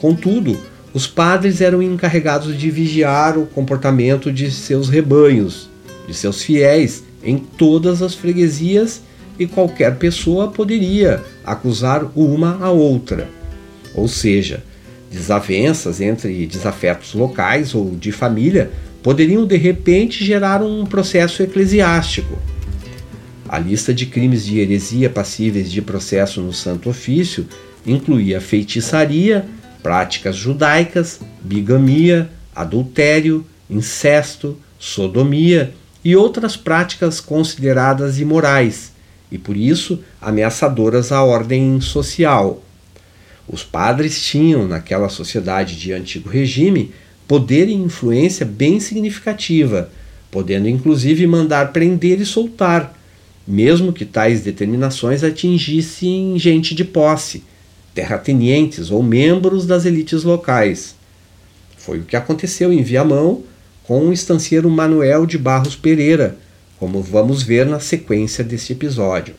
Contudo, 0.00 0.58
os 0.94 1.06
padres 1.06 1.60
eram 1.60 1.82
encarregados 1.82 2.56
de 2.56 2.70
vigiar 2.70 3.38
o 3.38 3.46
comportamento 3.46 4.32
de 4.32 4.50
seus 4.50 4.88
rebanhos, 4.88 5.68
de 6.06 6.14
seus 6.14 6.42
fiéis, 6.42 7.04
em 7.22 7.38
todas 7.38 8.00
as 8.00 8.14
freguesias 8.14 9.02
e 9.38 9.46
qualquer 9.46 9.96
pessoa 9.96 10.48
poderia 10.48 11.22
acusar 11.44 12.10
uma 12.16 12.58
a 12.60 12.70
outra. 12.70 13.28
Ou 13.94 14.08
seja, 14.08 14.62
Desavenças 15.10 16.00
entre 16.00 16.46
desafetos 16.46 17.14
locais 17.14 17.74
ou 17.74 17.96
de 17.96 18.12
família 18.12 18.70
poderiam 19.02 19.46
de 19.46 19.56
repente 19.56 20.24
gerar 20.24 20.62
um 20.62 20.84
processo 20.84 21.42
eclesiástico. 21.42 22.38
A 23.48 23.58
lista 23.58 23.94
de 23.94 24.04
crimes 24.04 24.44
de 24.44 24.58
heresia 24.58 25.08
passíveis 25.08 25.72
de 25.72 25.80
processo 25.80 26.42
no 26.42 26.52
Santo 26.52 26.90
Ofício 26.90 27.46
incluía 27.86 28.40
feitiçaria, 28.40 29.46
práticas 29.82 30.36
judaicas, 30.36 31.20
bigamia, 31.42 32.28
adultério, 32.54 33.46
incesto, 33.70 34.58
sodomia 34.78 35.72
e 36.04 36.14
outras 36.14 36.56
práticas 36.56 37.20
consideradas 37.20 38.18
imorais 38.18 38.92
e 39.30 39.38
por 39.38 39.56
isso 39.56 40.02
ameaçadoras 40.20 41.12
à 41.12 41.22
ordem 41.22 41.80
social. 41.80 42.62
Os 43.48 43.62
padres 43.62 44.22
tinham, 44.22 44.68
naquela 44.68 45.08
sociedade 45.08 45.76
de 45.76 45.92
antigo 45.92 46.28
regime, 46.28 46.92
poder 47.26 47.68
e 47.68 47.74
influência 47.74 48.44
bem 48.44 48.78
significativa, 48.78 49.90
podendo 50.30 50.68
inclusive 50.68 51.26
mandar 51.26 51.72
prender 51.72 52.20
e 52.20 52.26
soltar, 52.26 52.94
mesmo 53.46 53.92
que 53.92 54.04
tais 54.04 54.42
determinações 54.42 55.24
atingissem 55.24 56.38
gente 56.38 56.74
de 56.74 56.84
posse, 56.84 57.42
terratenientes 57.94 58.90
ou 58.90 59.02
membros 59.02 59.66
das 59.66 59.86
elites 59.86 60.22
locais. 60.24 60.94
Foi 61.78 62.00
o 62.00 62.04
que 62.04 62.16
aconteceu 62.16 62.70
em 62.70 62.82
Viamão 62.82 63.42
com 63.84 64.08
o 64.08 64.12
estancieiro 64.12 64.68
Manuel 64.68 65.24
de 65.24 65.38
Barros 65.38 65.74
Pereira, 65.74 66.36
como 66.78 67.00
vamos 67.02 67.42
ver 67.42 67.64
na 67.64 67.80
sequência 67.80 68.44
deste 68.44 68.74
episódio. 68.74 69.34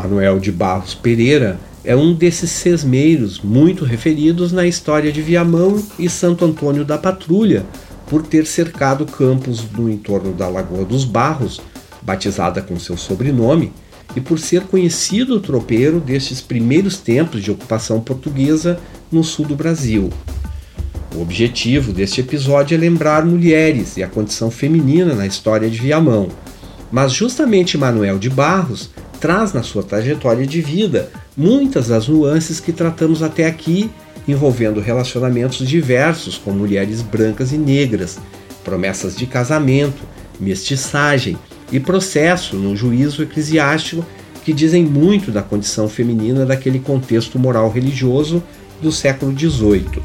Manuel 0.00 0.40
de 0.40 0.50
Barros 0.50 0.94
Pereira 0.94 1.60
é 1.84 1.94
um 1.94 2.14
desses 2.14 2.50
sesmeiros 2.50 3.38
muito 3.40 3.84
referidos 3.84 4.50
na 4.50 4.66
história 4.66 5.12
de 5.12 5.20
Viamão 5.20 5.82
e 5.98 6.08
Santo 6.08 6.42
Antônio 6.42 6.86
da 6.86 6.96
Patrulha, 6.96 7.66
por 8.06 8.22
ter 8.22 8.46
cercado 8.46 9.04
campos 9.04 9.62
no 9.70 9.90
entorno 9.90 10.32
da 10.32 10.48
Lagoa 10.48 10.86
dos 10.86 11.04
Barros, 11.04 11.60
batizada 12.00 12.62
com 12.62 12.78
seu 12.78 12.96
sobrenome, 12.96 13.72
e 14.16 14.20
por 14.20 14.38
ser 14.38 14.62
conhecido 14.62 15.38
tropeiro 15.38 16.00
destes 16.00 16.40
primeiros 16.40 16.96
tempos 16.96 17.42
de 17.42 17.50
ocupação 17.50 18.00
portuguesa 18.00 18.80
no 19.12 19.22
sul 19.22 19.44
do 19.44 19.54
Brasil. 19.54 20.10
O 21.14 21.20
objetivo 21.20 21.92
deste 21.92 22.22
episódio 22.22 22.74
é 22.74 22.78
lembrar 22.78 23.24
mulheres 23.26 23.98
e 23.98 24.02
a 24.02 24.08
condição 24.08 24.50
feminina 24.50 25.14
na 25.14 25.26
história 25.26 25.68
de 25.68 25.78
Viamão. 25.78 26.28
Mas 26.90 27.12
justamente 27.12 27.78
Manuel 27.78 28.18
de 28.18 28.30
Barros 28.30 28.90
traz 29.20 29.52
na 29.52 29.62
sua 29.62 29.82
trajetória 29.82 30.46
de 30.46 30.60
vida 30.60 31.10
muitas 31.36 31.88
das 31.88 32.08
nuances 32.08 32.58
que 32.58 32.72
tratamos 32.72 33.22
até 33.22 33.46
aqui, 33.46 33.90
envolvendo 34.26 34.80
relacionamentos 34.80 35.66
diversos 35.68 36.38
com 36.38 36.50
mulheres 36.50 37.02
brancas 37.02 37.52
e 37.52 37.58
negras, 37.58 38.18
promessas 38.64 39.14
de 39.16 39.26
casamento, 39.26 40.02
mestiçagem 40.40 41.36
e 41.70 41.78
processo 41.78 42.56
no 42.56 42.74
juízo 42.74 43.22
eclesiástico 43.22 44.04
que 44.44 44.52
dizem 44.52 44.84
muito 44.84 45.30
da 45.30 45.42
condição 45.42 45.88
feminina 45.88 46.46
daquele 46.46 46.78
contexto 46.78 47.38
moral 47.38 47.70
religioso 47.70 48.42
do 48.80 48.90
século 48.90 49.38
XVIII. 49.38 50.02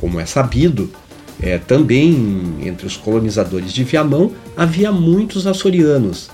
Como 0.00 0.18
é 0.18 0.26
sabido, 0.26 0.90
é, 1.40 1.58
também 1.58 2.56
entre 2.62 2.86
os 2.86 2.96
colonizadores 2.96 3.72
de 3.72 3.84
Viamão 3.84 4.32
havia 4.56 4.90
muitos 4.90 5.46
açorianos, 5.46 6.28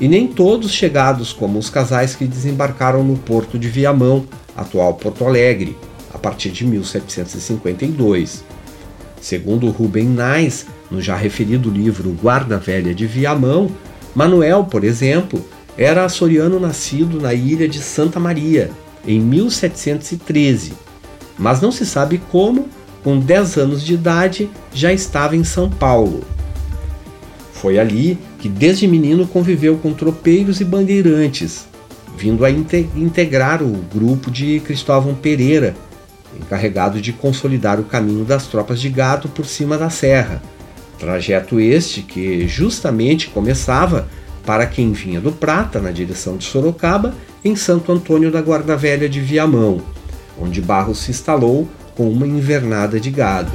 e 0.00 0.08
nem 0.08 0.26
todos 0.26 0.70
chegados 0.70 1.32
como 1.32 1.58
os 1.58 1.68
casais 1.68 2.14
que 2.14 2.26
desembarcaram 2.26 3.02
no 3.02 3.16
porto 3.16 3.58
de 3.58 3.68
Viamão, 3.68 4.24
atual 4.56 4.94
Porto 4.94 5.24
Alegre, 5.24 5.76
a 6.12 6.18
partir 6.18 6.50
de 6.50 6.64
1752. 6.64 8.44
Segundo 9.20 9.70
Rubem 9.70 10.06
Nais, 10.08 10.66
no 10.90 11.00
já 11.00 11.16
referido 11.16 11.70
livro 11.70 12.16
Guarda 12.22 12.58
Velha 12.58 12.94
de 12.94 13.06
Viamão, 13.06 13.70
Manuel, 14.14 14.64
por 14.64 14.84
exemplo, 14.84 15.44
era 15.76 16.04
açoriano 16.04 16.58
nascido 16.58 17.20
na 17.20 17.34
ilha 17.34 17.68
de 17.68 17.78
Santa 17.78 18.18
Maria, 18.18 18.70
em 19.06 19.20
1713, 19.20 20.72
mas 21.38 21.60
não 21.60 21.70
se 21.70 21.86
sabe 21.86 22.20
como 22.30 22.68
com 23.02 23.18
10 23.18 23.56
anos 23.58 23.84
de 23.84 23.94
idade, 23.94 24.50
já 24.72 24.92
estava 24.92 25.36
em 25.36 25.44
São 25.44 25.70
Paulo. 25.70 26.24
Foi 27.60 27.78
ali 27.78 28.18
que 28.38 28.48
desde 28.48 28.86
menino 28.86 29.26
conviveu 29.26 29.76
com 29.78 29.92
tropeiros 29.92 30.60
e 30.60 30.64
bandeirantes, 30.64 31.66
vindo 32.16 32.44
a 32.44 32.50
integrar 32.50 33.62
o 33.62 33.72
grupo 33.92 34.30
de 34.30 34.60
Cristóvão 34.60 35.14
Pereira, 35.14 35.74
encarregado 36.38 37.00
de 37.00 37.12
consolidar 37.12 37.80
o 37.80 37.84
caminho 37.84 38.24
das 38.24 38.46
tropas 38.46 38.80
de 38.80 38.88
gado 38.88 39.28
por 39.28 39.44
cima 39.44 39.76
da 39.76 39.90
serra. 39.90 40.40
Trajeto 40.98 41.58
este 41.58 42.02
que 42.02 42.46
justamente 42.46 43.28
começava 43.28 44.08
para 44.46 44.66
quem 44.66 44.92
vinha 44.92 45.20
do 45.20 45.32
Prata 45.32 45.80
na 45.80 45.90
direção 45.90 46.36
de 46.36 46.44
Sorocaba, 46.44 47.14
em 47.44 47.54
Santo 47.54 47.92
Antônio 47.92 48.30
da 48.30 48.40
Guarda 48.40 48.76
Velha 48.76 49.08
de 49.08 49.20
Viamão, 49.20 49.80
onde 50.40 50.62
Barros 50.62 50.98
se 50.98 51.10
instalou 51.10 51.68
com 51.96 52.08
uma 52.08 52.26
invernada 52.26 52.98
de 52.98 53.10
gado. 53.10 53.52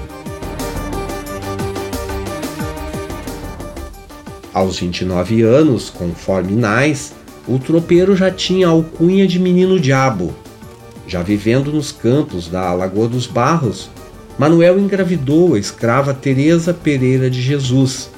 Aos 4.53 4.79
29 4.79 5.41
anos, 5.41 5.89
conforme 5.89 6.53
Nais, 6.53 7.13
o 7.47 7.57
tropeiro 7.57 8.15
já 8.15 8.29
tinha 8.29 8.67
alcunha 8.67 9.27
de 9.27 9.39
menino 9.39 9.79
diabo. 9.79 10.31
Já 11.07 11.23
vivendo 11.23 11.71
nos 11.71 11.91
campos 11.91 12.47
da 12.47 12.71
Lagoa 12.71 13.07
dos 13.07 13.25
Barros, 13.25 13.89
Manuel 14.37 14.79
engravidou 14.79 15.55
a 15.55 15.59
escrava 15.59 16.13
Teresa 16.13 16.73
Pereira 16.73 17.29
de 17.29 17.41
Jesus, 17.41 18.11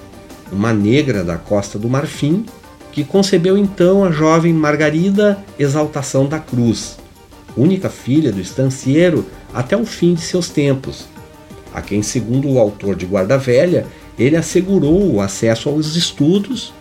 uma 0.52 0.74
negra 0.74 1.24
da 1.24 1.38
Costa 1.38 1.80
do 1.80 1.90
Marfim, 1.90 2.46
que 2.92 3.04
concebeu 3.04 3.58
então 3.58 4.04
a 4.04 4.12
jovem 4.12 4.54
Margarida 4.54 5.44
Exaltação 5.58 6.26
da 6.26 6.40
Cruz, 6.40 6.98
única 7.56 7.90
filha 7.90 8.32
do 8.32 8.42
estancieiro 8.42 9.26
até 9.54 9.76
o 9.76 9.86
fim 9.86 10.14
de 10.14 10.22
seus 10.22 10.50
tempos, 10.50 11.06
a 11.74 11.82
quem, 11.82 12.02
segundo 12.02 12.50
o 12.50 12.60
autor 12.60 12.96
de 12.96 13.06
Guarda 13.06 13.38
Velha, 13.38 13.86
ele 14.18 14.36
assegurou 14.36 15.14
o 15.14 15.22
acesso 15.22 15.70
aos 15.70 15.96
estudos, 15.96 16.74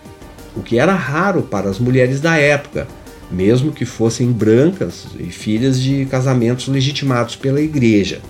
o 0.55 0.61
que 0.61 0.79
era 0.79 0.93
raro 0.93 1.43
para 1.43 1.69
as 1.69 1.79
mulheres 1.79 2.21
da 2.21 2.37
época, 2.37 2.87
mesmo 3.29 3.71
que 3.71 3.85
fossem 3.85 4.31
brancas 4.31 5.07
e 5.19 5.25
filhas 5.25 5.79
de 5.79 6.05
casamentos 6.05 6.67
legitimados 6.67 7.35
pela 7.35 7.59
igreja. 7.59 8.21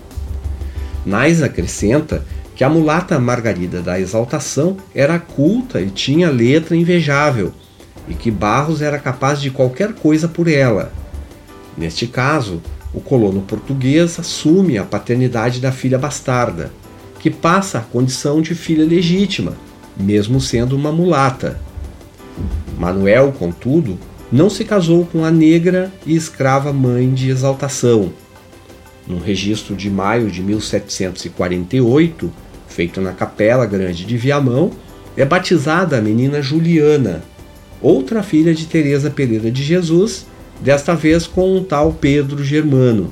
Nais 1.05 1.43
acrescenta 1.43 2.25
que 2.55 2.63
a 2.63 2.69
mulata 2.69 3.19
Margarida 3.19 3.81
da 3.81 3.99
Exaltação 3.99 4.77
era 4.93 5.19
culta 5.19 5.81
e 5.81 5.89
tinha 5.89 6.31
letra 6.31 6.75
invejável, 6.75 7.53
e 8.07 8.13
que 8.13 8.31
Barros 8.31 8.81
era 8.81 8.97
capaz 8.97 9.41
de 9.41 9.51
qualquer 9.51 9.93
coisa 9.93 10.27
por 10.27 10.47
ela. 10.47 10.91
Neste 11.77 12.07
caso, 12.07 12.61
o 12.93 13.01
colono 13.01 13.41
português 13.41 14.17
assume 14.17 14.77
a 14.77 14.83
paternidade 14.83 15.59
da 15.59 15.71
filha 15.71 15.97
bastarda, 15.97 16.71
que 17.25 17.31
passa 17.31 17.79
a 17.79 17.81
condição 17.81 18.39
de 18.39 18.53
filha 18.53 18.85
legítima, 18.85 19.57
mesmo 19.99 20.39
sendo 20.39 20.75
uma 20.75 20.91
mulata. 20.91 21.59
Manuel, 22.77 23.31
contudo, 23.31 23.97
não 24.31 24.47
se 24.47 24.63
casou 24.63 25.07
com 25.07 25.25
a 25.25 25.31
negra 25.31 25.91
e 26.05 26.15
escrava 26.15 26.71
mãe 26.71 27.11
de 27.11 27.31
exaltação. 27.31 28.13
Num 29.07 29.17
registro 29.17 29.75
de 29.75 29.89
maio 29.89 30.29
de 30.29 30.43
1748, 30.43 32.31
feito 32.67 33.01
na 33.01 33.11
Capela 33.11 33.65
Grande 33.65 34.05
de 34.05 34.17
Viamão, 34.17 34.69
é 35.17 35.25
batizada 35.25 35.97
a 35.97 36.01
menina 36.01 36.43
Juliana, 36.43 37.23
outra 37.81 38.21
filha 38.21 38.53
de 38.53 38.67
Teresa 38.67 39.09
Pereira 39.09 39.49
de 39.49 39.63
Jesus, 39.63 40.27
desta 40.61 40.93
vez 40.93 41.25
com 41.25 41.57
um 41.57 41.63
tal 41.63 41.91
Pedro 41.91 42.43
Germano, 42.43 43.11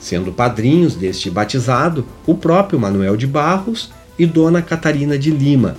sendo 0.00 0.32
padrinhos 0.32 0.94
deste 0.94 1.30
batizado 1.30 2.06
o 2.26 2.34
próprio 2.34 2.78
Manuel 2.78 3.16
de 3.16 3.26
Barros 3.26 3.90
e 4.18 4.26
Dona 4.26 4.62
Catarina 4.62 5.18
de 5.18 5.30
Lima, 5.30 5.76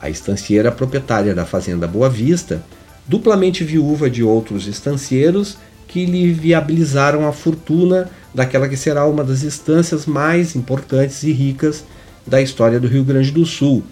a 0.00 0.08
estancieira 0.08 0.70
proprietária 0.72 1.34
da 1.34 1.44
Fazenda 1.44 1.86
Boa 1.86 2.08
Vista, 2.08 2.64
duplamente 3.06 3.64
viúva 3.64 4.08
de 4.08 4.22
outros 4.22 4.66
estancieiros 4.66 5.58
que 5.86 6.06
lhe 6.06 6.32
viabilizaram 6.32 7.26
a 7.26 7.32
fortuna 7.32 8.08
daquela 8.32 8.68
que 8.68 8.76
será 8.76 9.06
uma 9.06 9.24
das 9.24 9.42
estâncias 9.42 10.06
mais 10.06 10.54
importantes 10.54 11.22
e 11.24 11.32
ricas 11.32 11.84
da 12.26 12.40
história 12.40 12.78
do 12.78 12.86
Rio 12.86 13.02
Grande 13.02 13.32
do 13.32 13.44
Sul, 13.44 13.82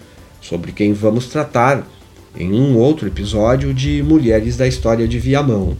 sobre 0.41 0.71
quem 0.71 0.93
vamos 0.93 1.27
tratar 1.27 1.85
em 2.35 2.53
um 2.53 2.77
outro 2.77 3.07
episódio 3.07 3.73
de 3.73 4.01
Mulheres 4.01 4.55
da 4.55 4.67
História 4.67 5.07
de 5.07 5.19
Viamão. 5.19 5.77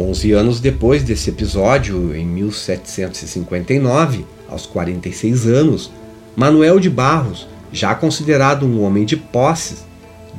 Onze 0.00 0.30
anos 0.30 0.60
depois 0.60 1.02
desse 1.02 1.28
episódio, 1.28 2.14
em 2.14 2.24
1759, 2.24 4.24
aos 4.48 4.64
46 4.64 5.48
anos, 5.48 5.90
Manuel 6.36 6.78
de 6.78 6.88
Barros, 6.88 7.48
já 7.72 7.96
considerado 7.96 8.64
um 8.64 8.80
homem 8.84 9.04
de 9.04 9.16
posses, 9.16 9.84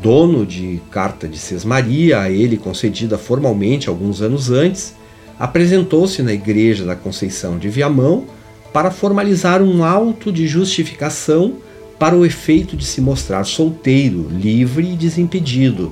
Dono 0.01 0.45
de 0.45 0.79
carta 0.89 1.27
de 1.27 1.37
Sesmaria, 1.37 2.21
a 2.21 2.31
ele 2.31 2.55
concedida 2.55 3.17
formalmente 3.17 3.89
alguns 3.89 4.21
anos 4.21 4.49
antes, 4.49 4.95
apresentou-se 5.37 6.23
na 6.23 6.31
igreja 6.31 6.85
da 6.85 6.95
Conceição 6.95 7.57
de 7.57 7.67
Viamão 7.67 8.27
para 8.71 8.91
formalizar 8.91 9.61
um 9.61 9.83
auto 9.83 10.31
de 10.31 10.47
justificação 10.47 11.55
para 11.99 12.15
o 12.15 12.25
efeito 12.25 12.77
de 12.77 12.85
se 12.85 13.01
mostrar 13.01 13.43
solteiro, 13.43 14.29
livre 14.31 14.93
e 14.93 14.95
desimpedido, 14.95 15.91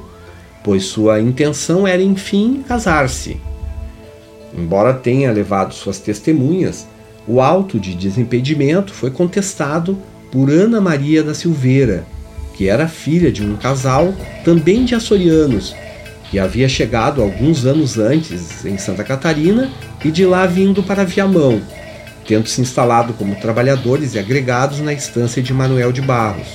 pois 0.63 0.85
sua 0.85 1.19
intenção 1.19 1.85
era, 1.85 2.01
enfim, 2.01 2.63
casar-se. 2.65 3.41
Embora 4.57 4.93
tenha 4.93 5.31
levado 5.31 5.73
suas 5.73 5.99
testemunhas, 5.99 6.87
o 7.27 7.39
auto 7.39 7.79
de 7.79 7.93
desimpedimento 7.93 8.93
foi 8.93 9.11
contestado 9.11 9.97
por 10.31 10.49
Ana 10.49 10.81
Maria 10.81 11.21
da 11.23 11.33
Silveira, 11.33 12.05
que 12.55 12.67
era 12.67 12.87
filha 12.87 13.31
de 13.31 13.43
um 13.43 13.55
casal 13.55 14.13
também 14.43 14.83
de 14.83 14.95
açorianos, 14.95 15.75
que 16.31 16.39
havia 16.39 16.67
chegado 16.67 17.21
alguns 17.21 17.65
anos 17.65 17.99
antes 17.99 18.65
em 18.65 18.77
Santa 18.77 19.03
Catarina 19.03 19.69
e 20.03 20.09
de 20.09 20.25
lá 20.25 20.45
vindo 20.45 20.81
para 20.81 21.05
Viamão, 21.05 21.61
tendo 22.25 22.47
se 22.47 22.59
instalado 22.59 23.13
como 23.13 23.35
trabalhadores 23.35 24.15
e 24.15 24.19
agregados 24.19 24.79
na 24.79 24.91
estância 24.91 25.41
de 25.41 25.53
Manuel 25.53 25.91
de 25.91 26.01
Barros. 26.01 26.47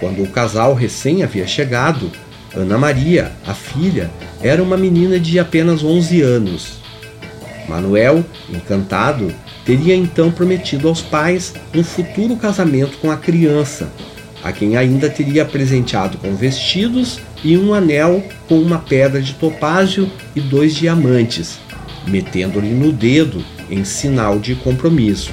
Quando 0.00 0.22
o 0.22 0.28
casal 0.28 0.74
recém 0.74 1.22
havia 1.22 1.46
chegado, 1.46 2.10
Ana 2.56 2.78
Maria, 2.78 3.32
a 3.46 3.52
filha, 3.52 4.10
era 4.40 4.62
uma 4.62 4.76
menina 4.76 5.18
de 5.18 5.38
apenas 5.38 5.82
11 5.82 6.22
anos. 6.22 6.78
Manuel, 7.68 8.24
encantado, 8.48 9.34
teria 9.64 9.94
então 9.96 10.30
prometido 10.30 10.86
aos 10.86 11.02
pais 11.02 11.54
um 11.74 11.82
futuro 11.82 12.36
casamento 12.36 12.98
com 12.98 13.10
a 13.10 13.16
criança, 13.16 13.88
a 14.42 14.52
quem 14.52 14.76
ainda 14.76 15.08
teria 15.08 15.44
presenteado 15.44 16.18
com 16.18 16.36
vestidos 16.36 17.18
e 17.42 17.56
um 17.56 17.74
anel 17.74 18.22
com 18.46 18.58
uma 18.60 18.78
pedra 18.78 19.20
de 19.20 19.32
topázio 19.34 20.08
e 20.36 20.40
dois 20.40 20.74
diamantes, 20.74 21.58
metendo-lhe 22.06 22.72
no 22.72 22.92
dedo 22.92 23.44
em 23.68 23.84
sinal 23.84 24.38
de 24.38 24.54
compromisso. 24.54 25.32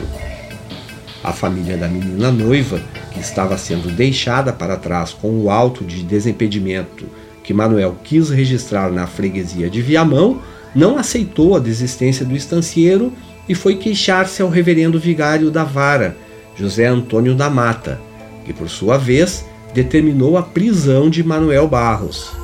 A 1.24 1.32
família 1.32 1.78
da 1.78 1.88
menina 1.88 2.32
noiva, 2.32 2.82
que 3.12 3.20
estava 3.20 3.58
sendo 3.58 3.90
deixada 3.90 4.52
para 4.54 4.78
trás 4.78 5.12
com 5.14 5.30
o 5.40 5.50
auto 5.50 5.84
de 5.84 6.04
desimpedimento 6.04 7.06
que 7.44 7.54
Manuel 7.54 7.98
quis 8.04 8.30
registrar 8.30 8.92
na 8.92 9.08
freguesia 9.08 9.70
de 9.70 9.82
Viamão, 9.82 10.42
não 10.74 10.98
aceitou 10.98 11.56
a 11.56 11.60
desistência 11.60 12.26
do 12.26 12.36
estancieiro 12.36 13.12
e 13.50 13.56
foi 13.56 13.76
queixar-se 13.76 14.42
ao 14.42 14.50
reverendo 14.50 15.00
vigário 15.00 15.52
da 15.52 15.64
vara, 15.64 16.16
José 16.56 16.86
Antônio 16.86 17.36
da 17.36 17.50
Mata, 17.50 18.00
que 18.46 18.54
por 18.54 18.70
sua 18.70 18.98
vez 18.98 19.46
determinou 19.74 20.38
a 20.38 20.44
prisão 20.44 21.10
de 21.10 21.24
Manuel 21.24 21.68
Barros. 21.68 22.41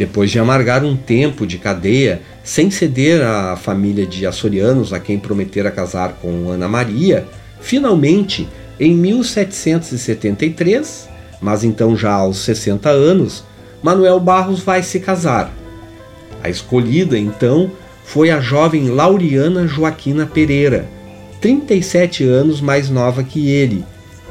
Depois 0.00 0.30
de 0.30 0.38
amargar 0.38 0.82
um 0.82 0.96
tempo 0.96 1.46
de 1.46 1.58
cadeia, 1.58 2.22
sem 2.42 2.70
ceder 2.70 3.20
à 3.20 3.54
família 3.54 4.06
de 4.06 4.24
açorianos 4.24 4.94
a 4.94 4.98
quem 4.98 5.18
prometera 5.18 5.70
casar 5.70 6.14
com 6.22 6.48
Ana 6.48 6.66
Maria, 6.66 7.26
finalmente, 7.60 8.48
em 8.80 8.94
1773, 8.94 11.06
mas 11.38 11.64
então 11.64 11.94
já 11.94 12.14
aos 12.14 12.38
60 12.38 12.88
anos, 12.88 13.44
Manuel 13.82 14.18
Barros 14.18 14.60
vai 14.60 14.82
se 14.82 15.00
casar. 15.00 15.52
A 16.42 16.48
escolhida, 16.48 17.18
então, 17.18 17.70
foi 18.02 18.30
a 18.30 18.40
jovem 18.40 18.88
Lauriana 18.88 19.68
Joaquina 19.68 20.24
Pereira, 20.24 20.88
37 21.42 22.24
anos 22.24 22.62
mais 22.62 22.88
nova 22.88 23.22
que 23.22 23.50
ele, 23.50 23.84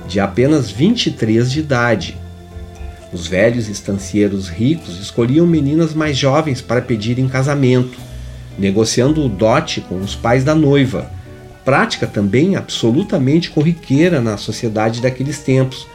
de 0.07 0.19
apenas 0.19 0.71
23 0.71 1.51
de 1.51 1.59
idade. 1.59 2.17
Os 3.11 3.25
velhos 3.25 3.67
estancieiros 3.67 4.47
ricos 4.47 4.99
escolhiam 4.99 5.47
meninas 5.47 5.93
mais 5.93 6.15
jovens 6.15 6.61
para 6.61 6.81
pedir 6.81 7.17
em 7.17 7.27
casamento, 7.27 7.97
negociando 8.57 9.25
o 9.25 9.29
dote 9.29 9.81
com 9.81 9.99
os 9.99 10.15
pais 10.15 10.43
da 10.43 10.53
noiva, 10.53 11.09
prática 11.65 12.05
também 12.05 12.55
absolutamente 12.55 13.49
corriqueira 13.49 14.21
na 14.21 14.37
sociedade 14.37 15.01
daqueles 15.01 15.39
tempos 15.39 15.87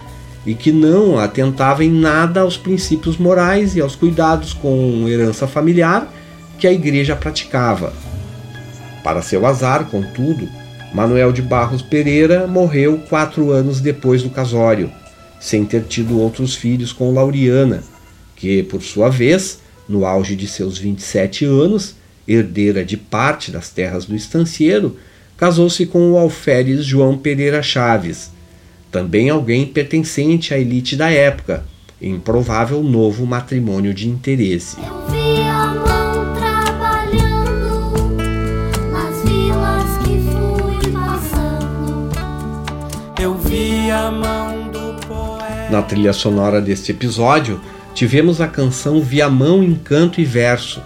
e 0.45 0.55
que 0.55 0.73
não 0.73 1.19
atentava 1.19 1.85
em 1.85 1.91
nada 1.91 2.41
aos 2.41 2.57
princípios 2.57 3.17
morais 3.17 3.77
e 3.77 3.81
aos 3.81 3.95
cuidados 3.95 4.53
com 4.53 5.09
herança 5.09 5.47
familiar 5.47 6.13
que 6.59 6.67
a 6.67 6.73
igreja 6.73 7.15
praticava. 7.15 7.93
Para 9.05 9.23
seu 9.23 9.47
azar, 9.47 9.85
contudo, 9.87 10.49
Manuel 10.93 11.33
de 11.33 11.43
Barros 11.43 11.81
Pereira 11.81 12.47
morreu 12.47 12.99
quatro 13.09 13.53
anos 13.53 13.81
depois 13.81 14.23
do 14.23 14.31
casório 14.31 14.91
sem 15.41 15.65
ter 15.65 15.85
tido 15.85 16.19
outros 16.19 16.55
filhos 16.55 16.93
com 16.93 17.13
Lauriana, 17.13 17.83
que, 18.37 18.63
por 18.63 18.83
sua 18.83 19.09
vez, 19.09 19.61
no 19.89 20.07
auge 20.07 20.35
de 20.35 20.47
seus 20.47 20.79
27 20.79 21.45
anos, 21.45 21.95
herdeira 22.27 22.85
de 22.85 22.97
parte 22.97 23.51
das 23.51 23.71
terras 23.71 24.05
do 24.05 24.17
estancieiro, 24.17 24.97
casou-se 25.37 25.85
com 25.87 26.13
o 26.13 26.19
alferes 26.19 26.85
João 26.85 27.19
Pereira 27.19 27.63
Chaves, 27.63 28.31
também 28.91 29.29
alguém 29.29 29.67
pertencente 29.67 30.55
à 30.55 30.59
elite 30.59 30.97
da 30.97 31.11
época, 31.11 31.65
em 32.01 32.19
provável 32.19 32.83
novo 32.83 33.27
matrimônio 33.27 33.93
de 33.93 34.09
interesse. 34.09 34.77
Na 45.71 45.83
trilha 45.83 46.13
sonora 46.13 46.61
deste 46.61 46.93
episódio, 46.93 47.61
tivemos 47.95 48.41
a 48.41 48.49
canção 48.49 49.01
Viamão 49.01 49.63
em 49.63 49.75
Canto 49.75 50.21
e 50.21 50.25
Verso, 50.25 50.83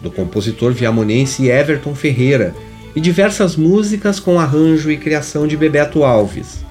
do 0.00 0.10
compositor 0.10 0.72
viamonense 0.72 1.48
Everton 1.48 1.94
Ferreira, 1.94 2.54
e 2.94 3.00
diversas 3.00 3.56
músicas 3.56 4.20
com 4.20 4.38
arranjo 4.38 4.90
e 4.90 4.96
criação 4.96 5.46
de 5.46 5.56
Bebeto 5.56 6.04
Alves. 6.04 6.64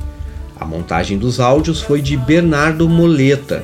A 0.60 0.66
montagem 0.66 1.18
dos 1.18 1.40
áudios 1.40 1.82
foi 1.82 2.02
de 2.02 2.16
Bernardo 2.16 2.88
Moleta. 2.88 3.64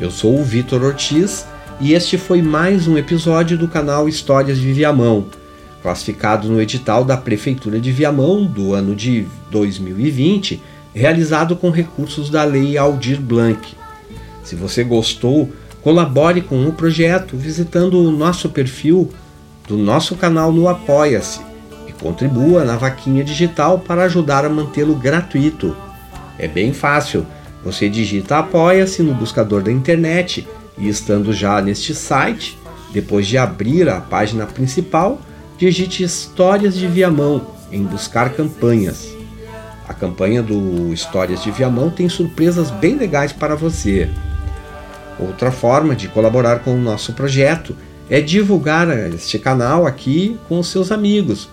Eu 0.00 0.10
sou 0.10 0.38
o 0.38 0.44
Vitor 0.44 0.82
Ortiz 0.82 1.46
e 1.80 1.92
este 1.94 2.16
foi 2.16 2.42
mais 2.42 2.86
um 2.86 2.96
episódio 2.96 3.58
do 3.58 3.66
canal 3.66 4.08
Histórias 4.08 4.58
de 4.58 4.72
Viamão 4.72 5.26
classificado 5.82 6.48
no 6.48 6.60
edital 6.60 7.04
da 7.04 7.16
Prefeitura 7.16 7.80
de 7.80 7.90
Viamão 7.90 8.44
do 8.44 8.72
ano 8.72 8.94
de 8.94 9.26
2020, 9.50 10.62
realizado 10.94 11.56
com 11.56 11.70
recursos 11.70 12.30
da 12.30 12.44
Lei 12.44 12.78
Aldir 12.78 13.20
Blanc. 13.20 13.74
Se 14.44 14.54
você 14.54 14.84
gostou, 14.84 15.50
colabore 15.82 16.40
com 16.40 16.66
o 16.66 16.72
projeto 16.72 17.36
visitando 17.36 17.98
o 17.98 18.12
nosso 18.12 18.48
perfil 18.48 19.10
do 19.66 19.76
nosso 19.76 20.16
canal 20.16 20.52
no 20.52 20.68
Apoia-se 20.68 21.40
e 21.88 21.92
contribua 21.92 22.64
na 22.64 22.76
vaquinha 22.76 23.24
digital 23.24 23.78
para 23.78 24.04
ajudar 24.04 24.44
a 24.44 24.48
mantê-lo 24.48 24.94
gratuito. 24.94 25.76
É 26.38 26.46
bem 26.46 26.72
fácil. 26.72 27.26
Você 27.64 27.88
digita 27.88 28.38
Apoia-se 28.38 29.02
no 29.02 29.14
buscador 29.14 29.62
da 29.62 29.70
internet 29.70 30.46
e 30.76 30.88
estando 30.88 31.32
já 31.32 31.60
neste 31.60 31.94
site, 31.94 32.58
depois 32.92 33.26
de 33.26 33.38
abrir 33.38 33.88
a 33.88 34.00
página 34.00 34.46
principal, 34.46 35.20
digite 35.62 36.02
Histórias 36.02 36.74
de 36.74 36.88
Viamão 36.88 37.46
em 37.70 37.84
buscar 37.84 38.30
campanhas. 38.30 39.14
A 39.88 39.94
campanha 39.94 40.42
do 40.42 40.92
Histórias 40.92 41.40
de 41.40 41.52
Viamão 41.52 41.88
tem 41.88 42.08
surpresas 42.08 42.68
bem 42.68 42.96
legais 42.96 43.32
para 43.32 43.54
você. 43.54 44.10
Outra 45.20 45.52
forma 45.52 45.94
de 45.94 46.08
colaborar 46.08 46.64
com 46.64 46.74
o 46.74 46.80
nosso 46.80 47.12
projeto 47.12 47.76
é 48.10 48.20
divulgar 48.20 48.88
este 49.14 49.38
canal 49.38 49.86
aqui 49.86 50.36
com 50.48 50.58
os 50.58 50.66
seus 50.66 50.90
amigos. 50.90 51.48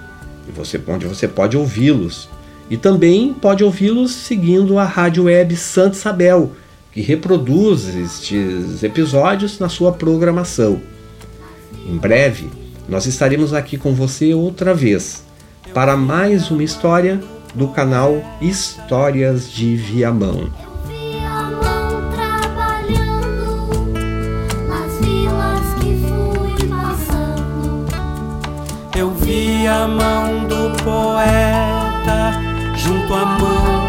onde 0.88 1.06
você 1.06 1.28
pode 1.28 1.56
ouvi-los. 1.56 2.28
E 2.68 2.76
também 2.76 3.32
pode 3.32 3.62
ouvi-los 3.62 4.12
seguindo 4.12 4.78
a 4.78 4.84
rádio 4.84 5.24
web 5.24 5.56
Santa 5.56 5.96
Isabel, 5.96 6.52
que 6.92 7.00
reproduz 7.00 7.94
estes 7.94 8.82
episódios 8.82 9.58
na 9.58 9.68
sua 9.68 9.92
programação. 9.92 10.80
Em 11.88 11.96
breve, 11.96 12.48
nós 12.88 13.06
estaremos 13.06 13.52
aqui 13.52 13.76
com 13.76 13.94
você 13.94 14.34
outra 14.34 14.74
vez 14.74 15.24
para 15.72 15.96
mais 15.96 16.50
uma 16.50 16.64
história 16.64 17.20
do 17.54 17.68
canal 17.68 18.22
Histórias 18.40 19.50
de 19.50 19.76
Viamão. 19.76 20.50
Eu 28.96 29.10
vi 29.10 29.66
a 29.66 29.86
mão 29.86 30.48
do 30.48 30.82
poeta 30.82 32.45
junto 32.86 33.14
à 33.14 33.24
mão. 33.24 33.85